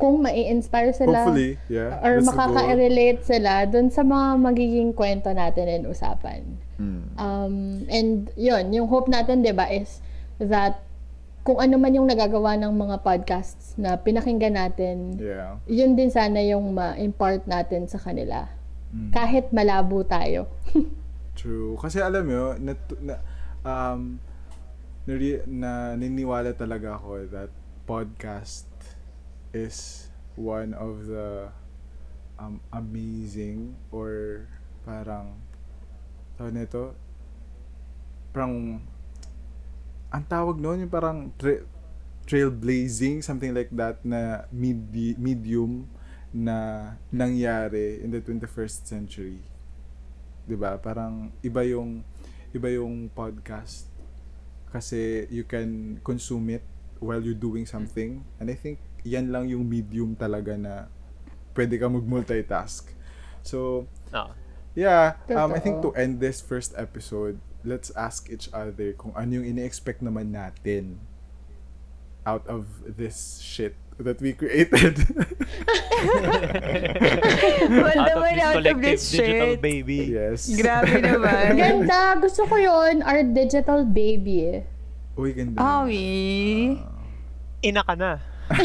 kung 0.00 0.22
mai-inspire 0.24 0.96
sila 0.96 1.28
Hopefully, 1.28 1.60
yeah. 1.68 2.00
or 2.00 2.24
makaka-relate 2.24 3.20
sila 3.20 3.68
dun 3.68 3.92
sa 3.92 4.00
mga 4.00 4.40
magiging 4.40 4.90
kwento 4.96 5.28
natin 5.28 5.68
and 5.68 5.84
usapan. 5.84 6.40
Mm. 6.80 7.04
Um, 7.20 7.54
and 7.92 8.32
yun, 8.32 8.72
yung 8.72 8.88
hope 8.88 9.12
natin, 9.12 9.44
di 9.44 9.52
ba, 9.52 9.68
is 9.68 10.00
that 10.40 10.80
kung 11.50 11.58
ano 11.58 11.82
man 11.82 11.90
yung 11.90 12.06
nagagawa 12.06 12.54
ng 12.62 12.70
mga 12.70 12.96
podcasts 13.02 13.74
na 13.74 13.98
pinakinggan 13.98 14.54
natin, 14.54 15.18
Yeah. 15.18 15.58
yun 15.66 15.98
din 15.98 16.14
sana 16.14 16.38
yung 16.46 16.70
ma-impart 16.70 17.50
natin 17.50 17.90
sa 17.90 17.98
kanila. 17.98 18.46
Mm. 18.94 19.10
Kahit 19.10 19.50
malabo 19.50 20.06
tayo. 20.06 20.46
True. 21.34 21.74
Kasi 21.74 21.98
alam 21.98 22.22
mo, 22.22 22.54
na, 22.54 22.78
na, 23.02 23.14
um, 23.66 24.22
nari, 25.10 25.42
na 25.42 25.98
niniwala 25.98 26.54
talaga 26.54 26.94
ako 26.94 27.26
that 27.34 27.50
podcast 27.82 28.70
is 29.50 30.06
one 30.38 30.70
of 30.78 31.10
the 31.10 31.50
um, 32.38 32.62
amazing 32.70 33.74
or 33.90 34.46
parang 34.86 35.34
tawag 36.38 36.54
nito 36.54 36.94
parang 38.30 38.78
ang 40.10 40.24
tawag 40.26 40.58
noon 40.58 40.86
yung 40.86 40.92
parang 40.92 41.30
tra- 41.38 41.62
trailblazing 42.26 43.22
something 43.22 43.50
like 43.50 43.70
that 43.70 43.98
na 44.02 44.46
medi- 44.50 45.18
medium 45.18 45.86
na 46.30 46.90
nangyari 47.10 47.98
in 48.02 48.14
the 48.14 48.22
21st 48.22 48.86
century 48.86 49.42
'di 50.46 50.54
ba? 50.54 50.78
Parang 50.78 51.30
iba 51.42 51.62
yung 51.62 52.02
iba 52.50 52.70
yung 52.70 53.10
podcast 53.10 53.86
kasi 54.70 55.26
you 55.30 55.42
can 55.42 55.98
consume 56.02 56.58
it 56.58 56.64
while 56.98 57.18
you're 57.18 57.38
doing 57.38 57.66
something 57.66 58.22
and 58.38 58.46
I 58.46 58.54
think 58.54 58.78
yan 59.02 59.30
lang 59.30 59.50
yung 59.50 59.66
medium 59.66 60.14
talaga 60.14 60.54
na 60.54 60.86
pwede 61.54 61.78
ka 61.78 61.90
mag-multitask. 61.90 62.94
So, 63.42 63.86
No. 64.12 64.30
yeah, 64.76 65.18
um, 65.32 65.50
I 65.56 65.58
think 65.58 65.80
to 65.82 65.90
end 65.96 66.20
this 66.20 66.38
first 66.44 66.76
episode, 66.76 67.40
let's 67.62 67.90
ask 67.92 68.28
each 68.28 68.48
other 68.52 68.92
kung 68.94 69.12
ano 69.12 69.40
yung 69.40 69.46
ini-expect 69.46 70.00
naman 70.00 70.32
natin 70.32 71.00
out 72.24 72.44
of 72.46 72.68
this 72.84 73.40
shit 73.40 73.76
that 73.96 74.20
we 74.20 74.32
created. 74.32 74.96
Well, 77.70 78.00
Out 78.00 78.16
of 78.16 78.22
this 78.24 78.40
out 78.40 78.56
of 78.56 78.64
collective 78.64 78.80
this 78.80 79.02
digital 79.12 79.52
shit. 79.56 79.60
baby. 79.60 80.00
yes. 80.16 80.48
Grabe 80.56 80.96
naman. 81.00 81.56
Ganda! 81.56 82.16
Gusto 82.16 82.48
ko 82.48 82.56
yun, 82.56 83.04
our 83.04 83.20
digital 83.22 83.84
baby. 83.84 84.64
Uy, 85.16 85.36
ganda. 85.36 85.60
Awi. 85.60 86.80
Ina 87.60 87.84
ka 87.84 87.92
na. 87.92 88.24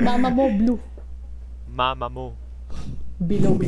Mama 0.00 0.28
mo, 0.32 0.48
blue. 0.48 0.80
Mama 1.68 2.08
mo. 2.08 2.32
Bilog. 3.20 3.60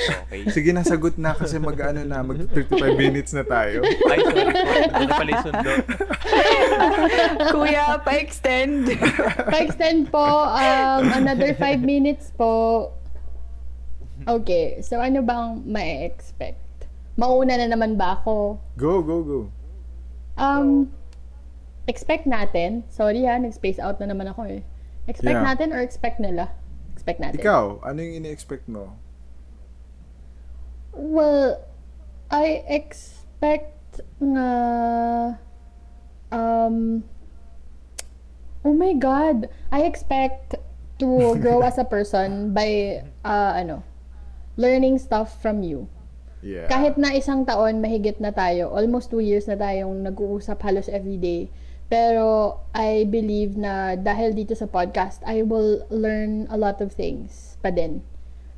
Okay. 0.00 0.48
Sige, 0.48 0.70
nasagot 0.72 1.20
na 1.20 1.36
kasi 1.36 1.60
mag-ano 1.60 2.00
na, 2.02 2.24
mag 2.24 2.38
35 2.48 2.96
minutes 2.96 3.30
na 3.32 3.44
tayo. 3.44 3.84
Ay, 3.84 4.18
sorry 4.24 4.52
po. 4.52 4.64
Ano 4.96 5.06
pala 5.10 5.30
yung 5.30 5.44
sundo? 5.44 5.72
Kuya, 7.52 7.84
pa-extend. 8.00 8.88
Pa-extend 9.50 10.08
po, 10.08 10.24
um, 10.48 11.02
another 11.12 11.52
5 11.52 11.80
minutes 11.82 12.32
po. 12.34 12.88
Okay, 14.22 14.80
so 14.80 15.00
ano 15.00 15.20
bang 15.20 15.64
ma-expect? 15.64 16.60
Mauna 17.16 17.56
na 17.56 17.68
naman 17.68 17.96
ba 17.96 18.20
ako? 18.20 18.60
Go, 18.76 19.00
go, 19.00 19.20
go. 19.20 19.40
Um, 20.36 20.88
expect 21.84 22.24
natin. 22.24 22.84
Sorry 22.88 23.24
ha, 23.24 23.36
nag-space 23.36 23.76
out 23.76 24.00
na 24.00 24.08
naman 24.08 24.28
ako 24.28 24.48
eh. 24.48 24.60
Expect 25.08 25.36
Yeah. 25.36 25.44
natin 25.44 25.72
or 25.72 25.80
expect 25.80 26.20
nila? 26.20 26.52
Expect 26.92 27.18
natin. 27.20 27.40
Ikaw, 27.40 27.80
ano 27.80 27.98
yung 27.98 28.24
ini-expect 28.24 28.68
mo? 28.68 28.92
Well, 31.00 31.64
I 32.28 32.60
expect 32.68 34.04
nga 34.20 34.48
um 36.28 37.02
Oh 38.60 38.76
my 38.76 38.92
god, 38.92 39.48
I 39.72 39.88
expect 39.88 40.60
to 41.00 41.08
grow 41.42 41.64
as 41.64 41.80
a 41.80 41.88
person 41.88 42.52
by 42.52 43.00
uh 43.24 43.56
ano, 43.56 43.80
learning 44.60 45.00
stuff 45.00 45.40
from 45.40 45.64
you. 45.64 45.88
Yeah. 46.44 46.68
Kahit 46.68 47.00
na 47.00 47.16
isang 47.16 47.48
taon 47.48 47.80
mahigit 47.80 48.20
na 48.20 48.32
tayo, 48.32 48.68
almost 48.68 49.08
two 49.08 49.24
years 49.24 49.48
na 49.48 49.56
tayong 49.56 50.04
nag-uusap 50.04 50.60
halos 50.60 50.92
everyday. 50.92 51.48
Pero 51.88 52.60
I 52.76 53.08
believe 53.08 53.56
na 53.56 53.96
dahil 53.96 54.36
dito 54.36 54.52
sa 54.52 54.68
podcast, 54.68 55.24
I 55.24 55.42
will 55.42 55.84
learn 55.88 56.46
a 56.52 56.60
lot 56.60 56.84
of 56.84 56.92
things 56.92 57.56
pa 57.64 57.72
din 57.72 58.04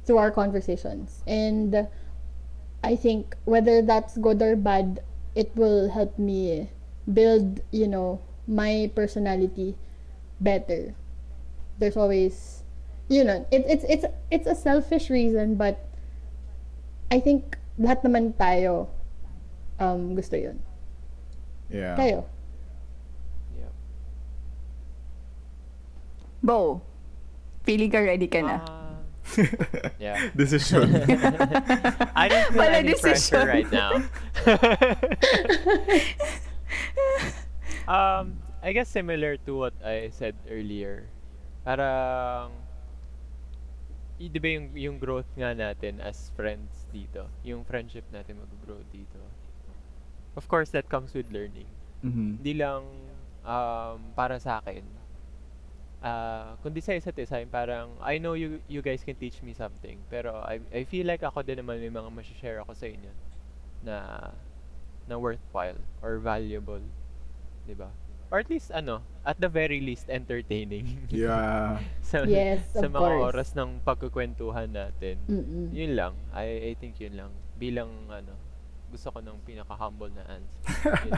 through 0.05 0.18
our 0.18 0.35
conversations. 0.35 1.22
And 1.31 1.88
I 2.83 2.97
think 2.97 3.37
whether 3.45 3.81
that's 3.81 4.18
good 4.18 4.42
or 4.42 4.57
bad, 4.57 5.01
it 5.35 5.55
will 5.55 5.90
help 5.90 6.18
me 6.18 6.71
build, 7.07 7.62
you 7.71 7.87
know, 7.87 8.21
my 8.47 8.90
personality 8.95 9.77
better. 10.40 10.95
There's 11.79 11.97
always, 11.97 12.62
you 13.09 13.25
know, 13.25 13.47
it, 13.51 13.64
it's 13.66 13.85
it's 13.88 14.07
it's 14.31 14.47
a 14.47 14.55
selfish 14.55 15.11
reason, 15.11 15.55
but 15.55 15.87
I 17.11 17.21
think 17.21 17.57
lahat 17.79 18.03
naman 18.03 18.35
tayo 18.35 18.90
um, 19.79 20.18
gusto 20.18 20.37
yun. 20.37 20.59
Yeah. 21.71 21.95
Kayo. 21.97 22.27
Yeah. 23.57 23.73
Bo, 26.42 26.83
feeling 27.62 27.95
ka 27.95 28.03
ready 28.03 28.27
ka 28.27 28.42
na. 28.42 28.59
Ah, 28.59 28.82
yeah. 29.99 30.29
Decision. 30.37 30.95
I 32.16 32.29
don't 32.29 32.49
feel 32.53 32.62
Wala 32.62 32.77
any 32.79 32.92
decision. 32.92 33.40
pressure 33.40 33.47
right 33.47 33.73
now. 33.73 34.03
um, 37.88 38.38
I 38.62 38.73
guess 38.73 38.88
similar 38.88 39.37
to 39.49 39.57
what 39.57 39.75
I 39.85 40.11
said 40.14 40.35
earlier. 40.49 41.09
Parang, 41.64 42.51
di 44.18 44.38
ba 44.38 44.49
yung, 44.55 44.66
yung 44.75 44.97
growth 44.99 45.27
nga 45.35 45.55
natin 45.55 46.01
as 46.03 46.31
friends 46.35 46.87
dito? 46.95 47.27
Yung 47.42 47.64
friendship 47.66 48.05
natin 48.14 48.38
mag-grow 48.38 48.79
dito. 48.95 49.18
Of 50.35 50.49
course, 50.49 50.71
that 50.73 50.88
comes 50.88 51.12
with 51.12 51.29
learning. 51.31 51.68
Mhm. 52.03 52.42
Hindi 52.42 52.55
lang 52.59 52.83
um, 53.47 53.99
para 54.14 54.38
sa 54.38 54.62
akin. 54.62 54.83
Ah, 56.02 56.58
kundi 56.60 56.82
sa 56.82 56.98
isa't 56.98 57.14
isa, 57.14 57.38
yung 57.38 57.54
parang, 57.54 57.94
I 58.02 58.18
know 58.18 58.34
you 58.34 58.58
you 58.66 58.82
guys 58.82 59.06
can 59.06 59.14
teach 59.14 59.38
me 59.40 59.54
something, 59.54 60.02
pero 60.10 60.42
I, 60.42 60.58
I 60.74 60.82
feel 60.82 61.07
like 61.07 61.22
ako 61.22 61.46
din 61.46 61.62
naman 61.62 61.78
may 61.78 61.94
mga 61.94 62.11
share 62.34 62.59
ako 62.59 62.74
sa 62.74 62.90
inyo 62.90 63.12
na 63.86 63.96
na 65.07 65.14
worthwhile 65.14 65.78
or 66.03 66.18
valuable. 66.18 66.82
'Di 67.66 67.78
ba? 67.78 67.90
Or 68.32 68.40
at 68.40 68.48
least, 68.48 68.72
ano, 68.72 69.05
at 69.28 69.36
the 69.36 69.46
very 69.46 69.76
least, 69.84 70.09
entertaining. 70.09 71.05
Yeah. 71.12 71.84
sa, 72.00 72.24
Yes, 72.24 72.64
sa 72.72 72.88
of 72.88 72.96
mga 72.96 73.05
course. 73.05 73.22
oras 73.28 73.48
ng 73.53 73.70
pagkukwentuhan 73.84 74.72
natin. 74.72 75.20
Mm-mm. 75.28 75.68
Yun 75.68 75.92
lang. 75.92 76.12
I, 76.32 76.72
I 76.72 76.80
think 76.80 76.96
yun 76.96 77.12
lang. 77.20 77.28
Bilang, 77.61 77.92
ano, 78.09 78.32
gusto 78.88 79.12
ko 79.12 79.20
ng 79.20 79.36
pinaka-humble 79.44 80.16
na 80.16 80.24
answer. 80.32 80.96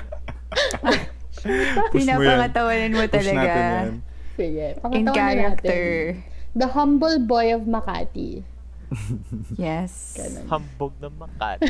Push 1.38 1.46
mo. 1.46 1.94
Pinapangatawanan 1.94 2.92
mo 2.98 3.06
Push 3.06 3.14
talaga. 3.14 3.38
natin 3.46 3.62
yan. 3.62 3.90
Sige. 4.34 4.66
In 4.74 4.80
pakatawanan 4.82 5.10
natin. 5.10 5.14
character. 5.14 5.82
The 6.54 6.68
humble 6.70 7.18
boy 7.22 7.50
of 7.54 7.66
Makati. 7.66 8.42
Yes. 9.58 10.14
Ganun. 10.18 10.46
Hambog 10.46 10.92
na 11.02 11.08
makat. 11.10 11.58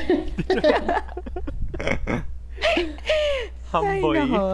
Ay, 3.75 3.99
Hamboy. 3.99 4.17
nako. 4.23 4.47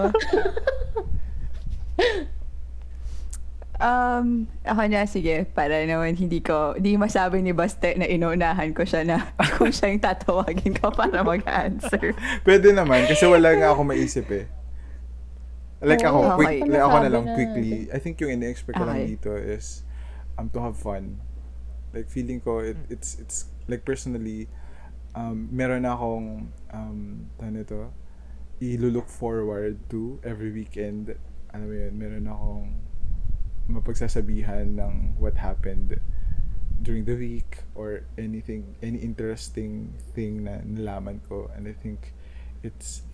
Um, 3.80 4.44
ako 4.60 4.92
na, 4.92 5.08
sige, 5.08 5.48
para 5.56 5.88
naman 5.88 6.12
hindi 6.12 6.44
ko, 6.44 6.76
hindi 6.76 7.00
masabi 7.00 7.40
ni 7.40 7.56
Baste 7.56 7.96
na 7.96 8.04
inuunahan 8.04 8.76
ko 8.76 8.84
siya 8.84 9.08
na 9.08 9.32
kung 9.56 9.72
siya 9.72 9.88
yung 9.96 10.04
tatawagin 10.04 10.76
ko 10.76 10.92
para 10.92 11.24
mag-answer. 11.24 12.12
Pwede 12.44 12.76
naman, 12.76 13.08
kasi 13.08 13.24
wala 13.24 13.56
nga 13.56 13.72
ako 13.72 13.88
maisip 13.88 14.28
eh. 14.36 14.44
Like 15.80 16.04
ako, 16.04 16.18
Oh, 16.20 16.36
quick, 16.36 16.60
okay. 16.60 16.70
like 16.70 16.84
ako 16.84 16.96
na 17.00 17.10
lang 17.10 17.24
na 17.24 17.34
quickly. 17.34 17.88
I 17.88 17.98
think 17.98 18.20
yung 18.20 18.36
ini-expect 18.36 18.76
ko 18.76 18.84
lang 18.84 19.00
Okay. 19.00 19.16
dito 19.16 19.32
is 19.32 19.82
um 20.36 20.52
to 20.52 20.60
have 20.60 20.76
fun. 20.76 21.20
Like 21.96 22.12
feeling 22.12 22.40
ko 22.44 22.60
it, 22.60 22.76
it's 22.92 23.16
it's 23.16 23.48
like 23.66 23.82
personally 23.88 24.46
um 25.16 25.48
meron 25.50 25.88
na 25.88 25.96
akong 25.96 26.52
um 26.70 26.98
ano 27.40 27.64
to 27.64 27.88
i-look 28.60 29.08
forward 29.08 29.80
to 29.88 30.20
every 30.20 30.52
weekend. 30.52 31.16
Ano 31.50 31.64
mo 31.64 31.74
yun, 31.74 31.96
meron 31.96 32.28
akong 32.28 32.66
mapagsasabihan 33.70 34.76
ng 34.76 35.16
what 35.16 35.40
happened 35.40 35.96
during 36.82 37.04
the 37.04 37.14
week 37.14 37.64
or 37.76 38.02
anything 38.18 38.74
any 38.82 38.98
interesting 38.98 39.92
thing 40.16 40.44
na 40.44 40.58
nalaman 40.64 41.20
ko 41.28 41.46
and 41.54 41.68
I 41.68 41.72
think 41.76 42.12
it's 42.64 43.04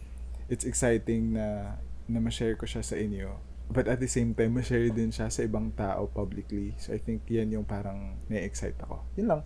it's 0.49 0.65
exciting 0.65 1.35
na 1.35 1.77
na 2.07 2.19
ma-share 2.19 2.55
ko 2.55 2.65
siya 2.65 2.81
sa 2.81 2.95
inyo 2.95 3.35
but 3.67 3.87
at 3.87 3.99
the 3.99 4.07
same 4.07 4.31
time 4.31 4.55
ma-share 4.55 4.87
din 4.89 5.11
siya 5.11 5.27
sa 5.27 5.43
ibang 5.43 5.71
tao 5.73 6.07
publicly 6.07 6.71
so 6.77 6.91
I 6.91 6.99
think 6.99 7.27
yan 7.27 7.51
yung 7.51 7.65
parang 7.65 8.15
na-excite 8.27 8.79
ako 8.79 9.03
yun 9.15 9.29
lang 9.29 9.43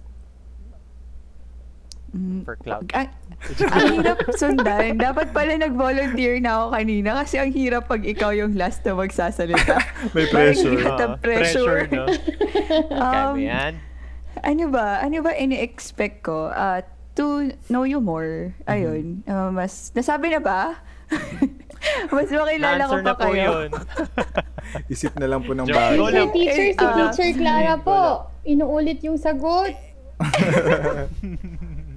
Mm, 2.11 2.42
For 2.42 2.58
cloud. 2.58 2.90
Ang, 2.90 3.06
ang 3.70 3.86
hirap 3.94 4.18
sundan. 4.34 4.98
Dapat 4.98 5.30
pala 5.30 5.54
nag-volunteer 5.54 6.42
na 6.42 6.58
ako 6.58 6.66
kanina 6.74 7.11
kasi 7.14 7.38
ang 7.38 7.54
hirap 7.54 7.86
pag 7.86 8.02
ikaw 8.02 8.34
yung 8.34 8.58
last 8.58 8.82
na 8.82 8.98
magsasalita. 8.98 9.78
may 10.18 10.26
pressure 10.26 10.74
have 10.82 10.98
the 10.98 11.06
Ah, 11.06 11.22
pressure. 11.22 11.86
no? 11.86 12.11
Um, 12.98 13.38
yan. 13.38 13.78
ano 14.42 14.64
ba? 14.74 14.98
Ano 14.98 15.22
ba 15.22 15.38
ini-expect 15.38 16.26
ko? 16.26 16.50
Uh, 16.50 16.82
to 17.14 17.54
know 17.70 17.86
you 17.86 18.02
more. 18.02 18.58
Ayun. 18.66 19.22
Uh, 19.22 19.54
mas, 19.54 19.94
nasabi 19.94 20.34
na 20.34 20.42
ba? 20.42 20.82
mas 22.14 22.28
makilala 22.28 22.83
ko 22.85 22.97
Na-answer 22.97 23.03
pa 23.03 23.05
na 23.05 23.14
po 23.14 23.24
kayo. 23.31 23.49
yun. 23.49 23.68
isip 24.93 25.12
na 25.18 25.26
lang 25.26 25.41
po 25.43 25.53
ng 25.57 25.66
Go 25.66 25.74
Teacher, 25.74 26.12
lang. 26.12 26.31
teacher, 26.31 26.55
si 26.55 26.76
Eh, 26.76 26.78
ah, 26.78 26.95
Teacher 27.11 27.31
Clara 27.35 27.74
po. 27.81 28.01
Inuulit 28.45 29.01
yung 29.03 29.18
sagot. 29.18 29.74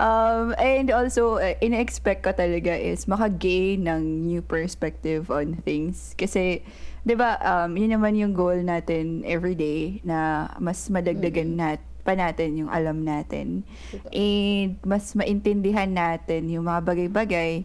Um, 0.00 0.56
and 0.56 0.88
also, 0.88 1.36
uh, 1.36 1.52
ina-expect 1.60 2.24
ko 2.24 2.32
talaga 2.32 2.72
is 2.72 3.04
maka-gain 3.04 3.84
ng 3.84 4.24
new 4.24 4.40
perspective 4.40 5.28
on 5.28 5.60
things. 5.60 6.16
Kasi, 6.16 6.64
di 7.04 7.12
ba, 7.12 7.36
um, 7.44 7.76
yun 7.76 7.92
naman 7.92 8.16
yung 8.16 8.32
goal 8.32 8.56
natin 8.64 9.20
everyday 9.28 10.00
na 10.00 10.48
mas 10.56 10.88
madagdagan 10.88 11.60
nat 11.60 11.80
pa 12.04 12.12
natin 12.12 12.56
yung 12.56 12.70
alam 12.72 13.00
natin. 13.00 13.64
And 14.12 14.76
mas 14.84 15.16
maintindihan 15.16 15.88
natin 15.88 16.52
yung 16.52 16.68
mga 16.68 16.80
bagay-bagay. 16.84 17.64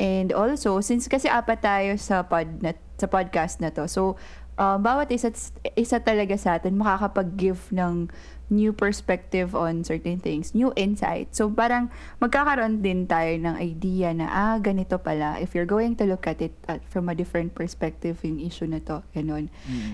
And 0.00 0.32
also, 0.32 0.80
since 0.80 1.04
kasi 1.12 1.28
apat 1.28 1.60
tayo 1.60 1.92
sa 2.00 2.24
pod 2.24 2.48
na, 2.64 2.72
sa 2.96 3.04
podcast 3.04 3.60
na 3.60 3.68
to, 3.68 3.84
so 3.84 4.16
um, 4.56 4.80
bawat 4.80 5.12
isa, 5.12 5.28
isa 5.76 6.00
talaga 6.00 6.40
sa 6.40 6.56
atin 6.56 6.80
makakapag-give 6.80 7.68
ng 7.68 8.08
new 8.50 8.74
perspective 8.74 9.54
on 9.54 9.84
certain 9.86 10.18
things, 10.18 10.56
new 10.56 10.74
insight. 10.74 11.30
So 11.36 11.52
parang 11.52 11.92
magkakaroon 12.18 12.82
din 12.82 13.06
tayo 13.06 13.30
ng 13.38 13.54
idea 13.60 14.10
na, 14.10 14.26
ah, 14.26 14.56
ganito 14.58 14.98
pala. 14.98 15.38
If 15.38 15.54
you're 15.54 15.68
going 15.68 15.94
to 16.02 16.04
look 16.04 16.26
at 16.26 16.42
it 16.42 16.56
at, 16.66 16.82
from 16.90 17.06
a 17.08 17.14
different 17.14 17.54
perspective, 17.54 18.18
yung 18.26 18.42
issue 18.42 18.66
na 18.66 18.82
to, 18.90 19.06
ganun. 19.14 19.52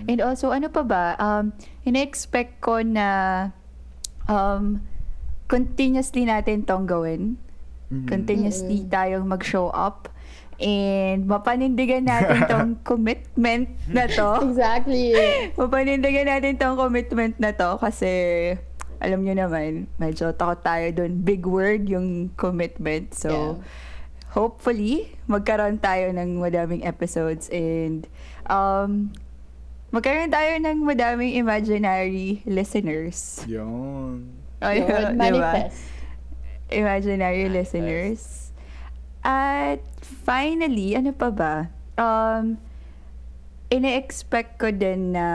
And 0.09 0.19
also, 0.25 0.57
ano 0.57 0.73
pa 0.73 0.83
ba, 0.83 1.05
um, 1.21 1.53
ina-expect 1.85 2.65
ko 2.65 2.81
na 2.81 3.51
um, 4.25 4.81
continuously 5.47 6.25
natin 6.25 6.65
tong 6.65 6.89
gawin. 6.89 7.37
Mhm. 7.89 8.07
Continuously 8.07 8.83
tayong 8.85 9.25
mag-show 9.25 9.71
up. 9.71 10.11
And 10.57 11.29
mapanindigan 11.29 12.09
natin 12.09 12.49
tong 12.49 12.71
commitment 12.89 13.69
na 13.87 14.09
to. 14.09 14.41
Exactly. 14.43 15.13
Mapanindigan 15.61 16.27
natin 16.27 16.57
tong 16.57 16.75
commitment 16.75 17.37
na 17.37 17.53
to 17.53 17.77
kasi 17.77 18.09
alam 18.97 19.21
nyo 19.21 19.37
naman, 19.37 19.85
medyo 19.97 20.33
takot 20.33 20.65
tayo 20.65 20.89
dun. 20.91 21.21
Big 21.21 21.45
word 21.45 21.85
yung 21.87 22.33
commitment. 22.35 23.13
So, 23.13 23.29
Yeah. 23.29 23.55
hopefully, 24.33 25.13
magkaroon 25.27 25.77
tayo 25.77 26.09
ng 26.11 26.41
madaming 26.41 26.81
episodes 26.83 27.53
and 27.53 28.09
um, 28.49 29.13
magkaroon 29.89 30.33
tayo 30.33 30.57
ng 30.57 30.81
madaming 30.83 31.37
imaginary 31.37 32.41
listeners. 32.45 33.45
yun 33.45 34.25
Ayun, 34.59 35.13
manifest. 35.21 35.85
Imaginary 36.71 37.47
Manifest. 37.47 37.75
listeners. 37.75 38.23
At 39.27 39.83
finally, 40.03 40.95
ano 40.95 41.11
pa 41.11 41.31
ba? 41.31 41.55
Um, 41.99 42.59
ine-expect 43.71 44.59
ko 44.59 44.71
din 44.71 45.15
na 45.15 45.27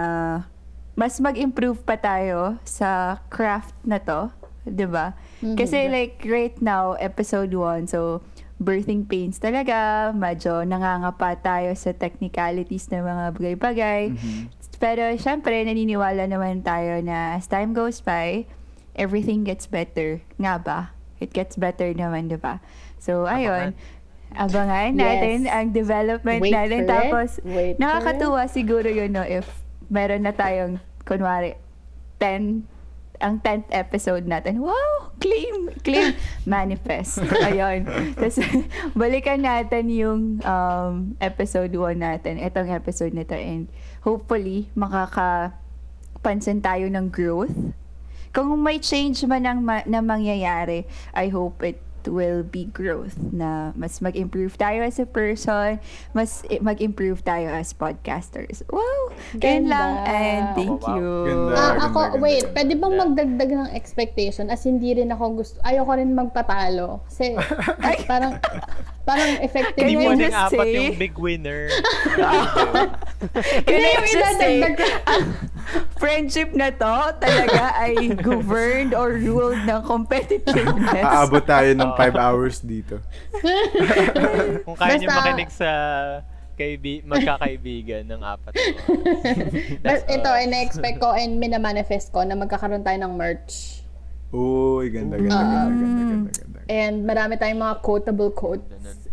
mas 0.95 1.19
mag-improve 1.19 1.83
pa 1.83 1.99
tayo 1.99 2.59
sa 2.63 3.19
craft 3.31 3.75
na 3.83 3.99
to. 3.99 4.31
'di 4.65 4.85
ba? 4.85 5.17
Mhm. 5.41 5.57
Kasi 5.57 5.89
like 5.89 6.21
right 6.25 6.57
now, 6.61 6.93
episode 7.01 7.53
1, 7.53 7.89
so 7.89 8.21
birthing 8.61 9.09
pains 9.09 9.41
talaga, 9.41 10.13
medyo 10.13 10.61
nangangapa 10.61 11.33
tayo 11.41 11.73
sa 11.73 11.97
technicalities 11.97 12.93
ng 12.93 13.01
mga 13.01 13.25
bagay-bagay. 13.33 14.13
Mhm. 14.13 14.41
Pero 14.77 15.09
syempre, 15.17 15.65
naniniwala 15.65 16.29
naman 16.29 16.61
tayo 16.61 17.01
na 17.01 17.37
as 17.37 17.49
time 17.49 17.73
goes 17.73 18.01
by, 18.05 18.45
everything 18.93 19.41
gets 19.41 19.65
better. 19.65 20.21
Nga 20.37 20.53
ba? 20.61 20.79
It 21.21 21.31
gets 21.31 21.55
better 21.55 21.93
naman, 21.93 22.27
di 22.27 22.41
ba? 22.41 22.57
So, 22.97 23.29
ayun. 23.29 23.77
Abangan 24.31 24.95
natin 24.95 25.45
Yes. 25.45 25.53
ang 25.53 25.67
development 25.69 26.41
Wait 26.41 26.55
natin. 26.55 26.87
Tapos, 26.87 27.37
Wait 27.43 27.75
nakakatuwa 27.77 28.47
siguro 28.47 28.87
yun, 28.87 29.11
no, 29.11 29.21
if 29.21 29.45
meron 29.91 30.23
na 30.23 30.31
tayong, 30.33 30.79
kunwari, 31.03 31.59
10 32.17 32.65
ang 33.21 33.37
10th 33.37 33.69
episode 33.69 34.25
natin. 34.25 34.57
Wow! 34.59 35.13
Claim! 35.21 35.69
Claim! 35.85 36.17
Manifest. 36.49 37.21
Ayun. 37.21 37.85
Tapos, 38.17 38.41
balikan 38.97 39.45
natin 39.45 39.93
yung 39.93 40.21
um, 40.41 41.13
episode 41.21 41.69
1 41.69 42.01
natin. 42.01 42.41
Itong 42.41 42.73
episode 42.73 43.13
nito. 43.13 43.37
And 43.37 43.69
hopefully, 44.01 44.73
makakapansin 44.73 46.65
tayo 46.65 46.89
ng 46.89 47.13
growth. 47.13 47.53
Kung 48.31 48.55
may 48.57 48.79
change 48.79 49.23
man 49.23 49.43
ang 49.43 49.59
ma- 49.59 49.83
na 49.85 49.99
mangyayari, 49.99 50.83
I 51.11 51.27
hope 51.27 51.59
it 51.61 51.77
will 52.03 52.41
be 52.41 52.65
growth 52.65 53.13
na 53.29 53.75
mas 53.75 53.99
mag-improve 53.99 54.55
tayo 54.55 54.81
as 54.81 54.97
a 54.97 55.05
person, 55.05 55.77
mas 56.11 56.41
mag-improve 56.57 57.21
tayo 57.21 57.51
as 57.51 57.69
podcasters. 57.71 58.65
Wow! 58.65 59.13
Ganda. 59.35 59.69
lang 59.69 59.91
and 60.09 60.43
thank 60.55 60.71
Oh, 60.71 60.81
wow. 60.81 60.95
you. 60.95 61.11
Ganda. 61.21 61.53
Ah, 61.53 61.61
ganda, 61.69 61.85
ako, 61.85 61.99
ganda, 62.01 62.17
wait, 62.17 62.41
ganda. 62.41 62.53
pwede 62.55 62.73
bang 62.73 62.95
magdagdag 62.97 63.49
ng 63.51 63.69
expectation? 63.71 64.45
As 64.47 64.63
hindi 64.63 64.95
rin 64.95 65.11
ako 65.11 65.23
gusto, 65.37 65.61
ayoko 65.61 65.91
rin 65.93 66.09
magpatalo. 66.11 67.05
Kasi, 67.05 67.37
parang, 68.09 68.41
parang 69.03 69.31
effective 69.37 69.83
Hindi 69.83 69.95
mo 69.99 70.09
just 70.11 70.23
din 70.23 70.33
apat 70.33 70.57
say- 70.65 70.73
yung 70.73 70.97
big 70.97 71.15
winner. 71.15 71.69
Hindi, 73.61 73.85
yung 73.85 74.07
idadagdag- 74.07 74.81
friendship 75.95 76.51
na 76.51 76.69
to 76.69 76.95
talaga 77.17 77.77
ay 77.77 78.13
governed 78.15 78.91
or 78.91 79.13
ruled 79.13 79.59
ng 79.61 79.81
competitiveness. 79.83 81.03
aabot 81.03 81.41
tayo 81.41 81.71
ng 81.71 81.89
Oo. 81.89 81.97
5 81.97 82.15
hours 82.17 82.59
dito 82.59 82.97
Kung 84.65 84.75
kaya 84.75 84.97
niyo 84.97 85.09
makinig 85.09 85.49
sa 85.49 85.69
kaibi 86.53 87.01
magkakaibigan 87.01 88.05
ng 88.05 88.21
apat. 88.21 88.53
But 89.81 90.05
ito, 90.13 90.29
all. 90.29 90.43
ina-expect 90.45 91.01
ko 91.01 91.09
and 91.09 91.41
minamanifest 91.41 92.13
ko 92.13 92.21
na 92.21 92.37
magkakaroon 92.37 92.85
tayo 92.85 93.01
ng 93.01 93.17
merch. 93.17 93.81
Uy, 94.29 94.93
ganda, 94.93 95.17
ganda, 95.17 95.35
Um, 95.35 95.41
ganda, 95.41 95.73
ganda, 95.73 96.03
ganda, 96.05 96.31
ganda. 96.37 96.59
And 96.69 96.95
marami 97.03 97.33
tayong 97.35 97.59
mga 97.59 97.75
quotable 97.81 98.29
quotes. 98.29 98.63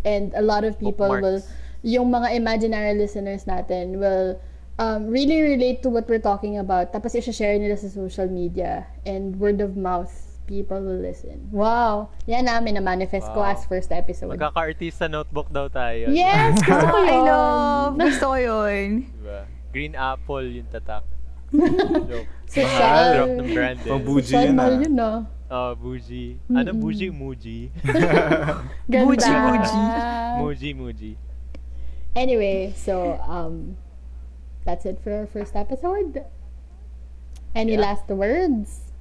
And 0.05 0.31
a 0.31 0.45
lot 0.45 0.61
of 0.61 0.77
people 0.77 1.09
will, 1.09 1.41
Bookmarks. 1.41 1.81
yung 1.81 2.07
mga 2.07 2.37
imaginary 2.37 2.93
listeners 2.93 3.43
natin 3.43 3.97
will 3.97 4.37
um, 4.79 5.11
really 5.11 5.43
relate 5.43 5.83
to 5.83 5.91
what 5.91 6.07
we're 6.07 6.23
talking 6.23 6.57
about. 6.57 6.95
Tapos 6.95 7.13
i-share 7.13 7.59
nila 7.59 7.75
sa 7.75 7.91
social 7.91 8.31
media. 8.31 8.87
And 9.05 9.35
word 9.35 9.59
of 9.59 9.75
mouth, 9.75 10.09
people 10.47 10.79
will 10.79 10.97
listen. 10.97 11.51
Wow! 11.51 12.09
Yan 12.25 12.47
namin 12.47 12.79
na 12.79 12.81
manifest 12.81 13.27
ko 13.35 13.43
Wow. 13.43 13.53
as 13.53 13.67
first 13.67 13.91
episode. 13.91 14.33
Magkaka-artista 14.33 15.11
notebook 15.11 15.51
daw 15.51 15.67
tayo. 15.67 16.09
Yes! 16.09 16.57
Gusto 16.63 16.85
ko 16.95 16.99
I 17.03 17.11
yun. 17.11 17.27
love. 17.27 17.91
Gusto 17.99 18.25
ko 18.33 18.37
yun. 18.39 18.87
Diba? 19.19 19.39
Green 19.69 19.93
apple 19.93 20.47
yung 20.49 20.65
tatak. 20.71 21.03
Joke. 22.09 22.29
Social. 22.49 23.05
Drop 23.13 23.29
ng 23.45 23.49
brand 23.53 23.79
eh. 23.85 23.89
Pang 23.89 24.01
bougie 24.01 24.33
Social 24.33 24.49
yun 24.49 24.57
ah. 24.57 24.69
yun, 24.81 24.93
no? 24.95 25.11
Oh, 25.49 25.73
bougie. 25.73 26.37
Ano 26.53 26.77
bougie? 26.77 27.09
Muji. 27.09 27.73
Ganda. 28.89 29.01
Muji, 29.05 29.31
muji. 29.33 29.81
Muji, 30.37 30.69
muji. 30.77 31.11
Anyway, 32.13 32.69
so, 32.77 33.17
um, 33.25 33.73
that's 34.63 34.85
it 34.85 34.99
for 34.99 35.11
our 35.13 35.27
first 35.27 35.55
episode. 35.55 36.23
Any 37.55 37.73
Yeah. 37.75 37.85
last 37.91 38.07
words? 38.07 38.93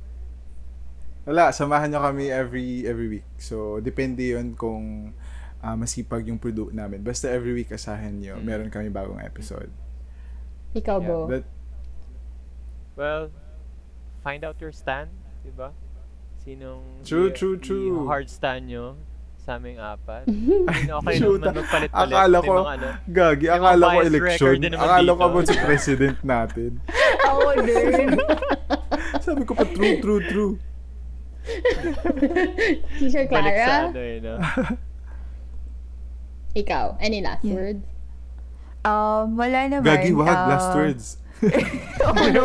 Wala, 1.28 1.52
samahan 1.52 1.92
nyo 1.92 2.00
kami 2.00 2.32
every 2.32 2.88
every 2.88 3.20
week. 3.20 3.28
So, 3.36 3.78
depende 3.78 4.24
yun 4.32 4.56
kung 4.56 5.12
ah, 5.61 5.74
masipag 5.74 6.24
yung 6.24 6.38
produ 6.38 6.70
namin. 6.70 7.02
Basta 7.02 7.28
every 7.28 7.52
week 7.52 7.68
asahan 7.68 8.22
nyo, 8.22 8.38
Mm. 8.38 8.44
meron 8.46 8.68
kami 8.70 8.88
bagong 8.88 9.18
episode. 9.20 9.68
Ikaw, 10.72 10.96
Yeah, 11.02 11.09
Bo. 11.09 11.16
That, 11.28 11.44
Well, 12.94 13.30
find 14.22 14.42
out 14.42 14.59
your 14.59 14.74
stand, 14.74 15.11
di 15.42 15.50
ba? 15.50 15.70
Sinong 16.42 17.02
True, 17.06 17.30
i- 17.30 17.34
true, 17.34 17.54
true. 17.54 18.06
hard 18.06 18.26
stand 18.26 18.66
nyo 18.66 18.98
sa 19.49 19.57
aming 19.57 19.80
apat. 19.80 20.28
Ay, 20.68 20.92
okay 21.01 21.16
Shoot, 21.16 21.40
naman 21.40 21.64
magpalit-palit. 21.64 22.12
akala 22.12 22.36
ko, 22.44 22.53
mga 22.53 22.74
ano. 22.76 22.88
gagi, 23.09 23.46
akala 23.49 23.84
ko 23.88 23.99
election. 24.05 24.55
Akala 24.76 25.11
ko 25.16 25.22
about 25.24 25.46
sa 25.49 25.57
president 25.64 26.18
natin. 26.20 26.70
Ako 27.32 27.49
din. 27.64 28.09
Sabi 29.24 29.42
ko 29.49 29.57
pa, 29.57 29.64
true, 29.72 29.96
true, 30.05 30.22
true. 30.28 30.55
Teacher 33.01 33.24
Clara, 33.24 33.88
ano 33.88 33.96
eh, 33.96 34.20
no? 34.20 34.36
ikaw. 36.53 37.01
Any 37.01 37.24
last 37.24 37.40
Yeah. 37.40 37.57
words? 37.57 37.84
Um, 38.84 39.40
wala 39.40 39.64
naman. 39.64 39.88
Gagi, 39.88 40.12
wag, 40.12 40.28
um, 40.28 40.49
last 40.53 40.70
words. 40.76 41.05
oh, 42.05 42.12
no. 42.36 42.44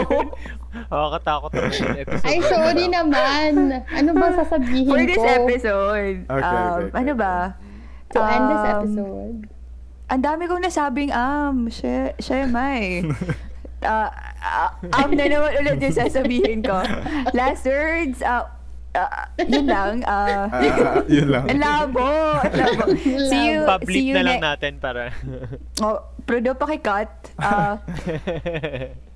Nakakatakot 0.74 1.50
naman 1.52 1.72
yung 1.72 1.98
episode. 2.04 2.26
Ay, 2.26 2.38
na 2.38 2.48
sorry 2.48 2.84
ito. 2.84 2.94
naman. 2.94 3.52
Ano 3.86 4.10
ba 4.12 4.28
sasabihin 4.42 4.90
For 4.90 5.02
this 5.02 5.16
ko 5.16 5.26
episode. 5.26 6.18
Okay, 6.24 6.42
um, 6.42 6.50
okay, 6.50 6.84
okay, 6.84 6.98
ano 6.98 7.12
ba? 7.14 7.36
to 8.10 8.20
end 8.22 8.46
this 8.46 8.62
Um, 8.62 8.72
episode? 8.72 9.38
Ang 10.06 10.22
dami 10.22 10.44
kong 10.46 10.62
nasabing 10.62 11.10
am. 11.10 11.66
Siya, 11.68 11.98
siya 12.16 12.46
may. 12.46 13.02
Ah, 13.80 14.08
ah, 14.40 14.70
am 14.96 15.12
na 15.12 15.26
naman 15.26 15.52
ulit 15.56 15.78
yung 15.78 15.98
sasabihin 15.98 16.62
ko. 16.62 16.78
Last 17.32 17.66
words, 17.66 18.22
ah, 18.22 18.48
ah, 18.92 19.28
yun 19.38 19.66
lang. 19.66 20.06
ah, 20.06 20.46
Ah, 20.46 20.62
ah, 20.62 21.02
yun 21.06 21.28
lang. 21.28 21.46
ang 21.48 21.60
labo. 21.60 22.06
labo. 22.46 22.86
See 22.96 23.50
you, 23.50 23.58
see 23.58 23.66
Pa-bleep 23.66 24.06
you 24.06 24.14
na 24.14 24.22
lang 24.22 24.38
ne- 24.38 24.46
natin 24.46 24.72
para... 24.78 25.10
Oh, 25.80 26.00
Prodo 26.22 26.54
pakikat. 26.54 27.10
Ah, 27.36 27.82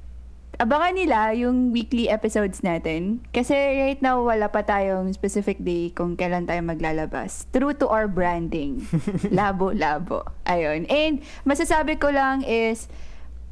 abangan 0.58 0.94
nila 0.98 1.20
yung 1.38 1.70
weekly 1.70 2.10
episodes 2.10 2.66
natin. 2.66 3.22
Kasi 3.30 3.54
right 3.54 4.02
now, 4.02 4.26
wala 4.26 4.50
pa 4.50 4.66
tayong 4.66 5.14
specific 5.14 5.62
day 5.62 5.94
kung 5.94 6.18
kailan 6.18 6.50
tayo 6.50 6.62
maglalabas. 6.66 7.46
True 7.54 7.78
to 7.78 7.86
our 7.86 8.10
branding. 8.10 8.82
labo, 9.38 9.70
labo. 9.74 10.26
Ayun. 10.50 10.90
And 10.90 11.22
masasabi 11.46 12.02
ko 12.02 12.10
lang 12.10 12.42
is, 12.42 12.90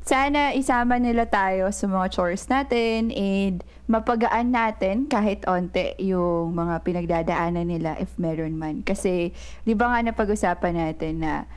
sana 0.06 0.53
isama 0.53 1.01
nila 1.01 1.26
tayo 1.26 1.74
sa 1.74 1.89
mga 1.89 2.14
chores 2.14 2.45
natin 2.45 3.10
and 3.10 3.66
mapagaan 3.89 4.53
natin 4.53 5.10
kahit 5.10 5.45
onte 5.49 5.97
yung 5.97 6.53
mga 6.53 6.86
pinagdadaanan 6.86 7.70
nila 7.70 7.97
if 8.01 8.14
meron 8.18 8.58
man. 8.58 8.82
Kasi, 8.86 9.34
di 9.66 9.74
ba 9.78 9.93
nga 9.93 10.06
napag-usapan 10.06 10.74
natin 10.78 11.26
na 11.26 11.49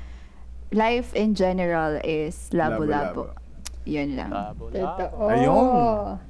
life 0.73 1.17
in 1.17 1.33
general 1.33 2.01
is 2.05 2.53
labo-labo. 2.53 3.33
Yun 3.89 4.21
lang. 4.21 4.31
Totoo. 4.61 5.33
Ayun. 5.33 6.21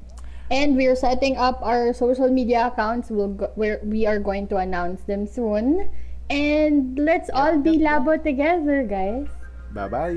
And 0.48 0.78
we're 0.78 0.96
setting 0.96 1.36
up 1.36 1.60
our 1.60 1.92
social 1.92 2.30
media 2.30 2.72
accounts. 2.72 3.10
We'll 3.10 3.34
go, 3.34 3.50
we're, 3.58 3.82
we 3.82 4.06
are 4.06 4.22
going 4.22 4.46
to 4.48 4.56
announce 4.56 5.02
them 5.04 5.26
soon. 5.26 5.90
And 6.30 6.96
let's 6.96 7.28
all 7.34 7.58
be 7.58 7.76
labo 7.82 8.16
together, 8.22 8.86
guys. 8.86 9.28
Bye-bye. 9.74 10.16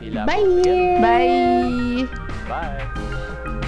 Ilabo. 0.00 0.24
Bye! 0.24 1.02
Bye! 1.04 2.08
Bye! 2.48 3.67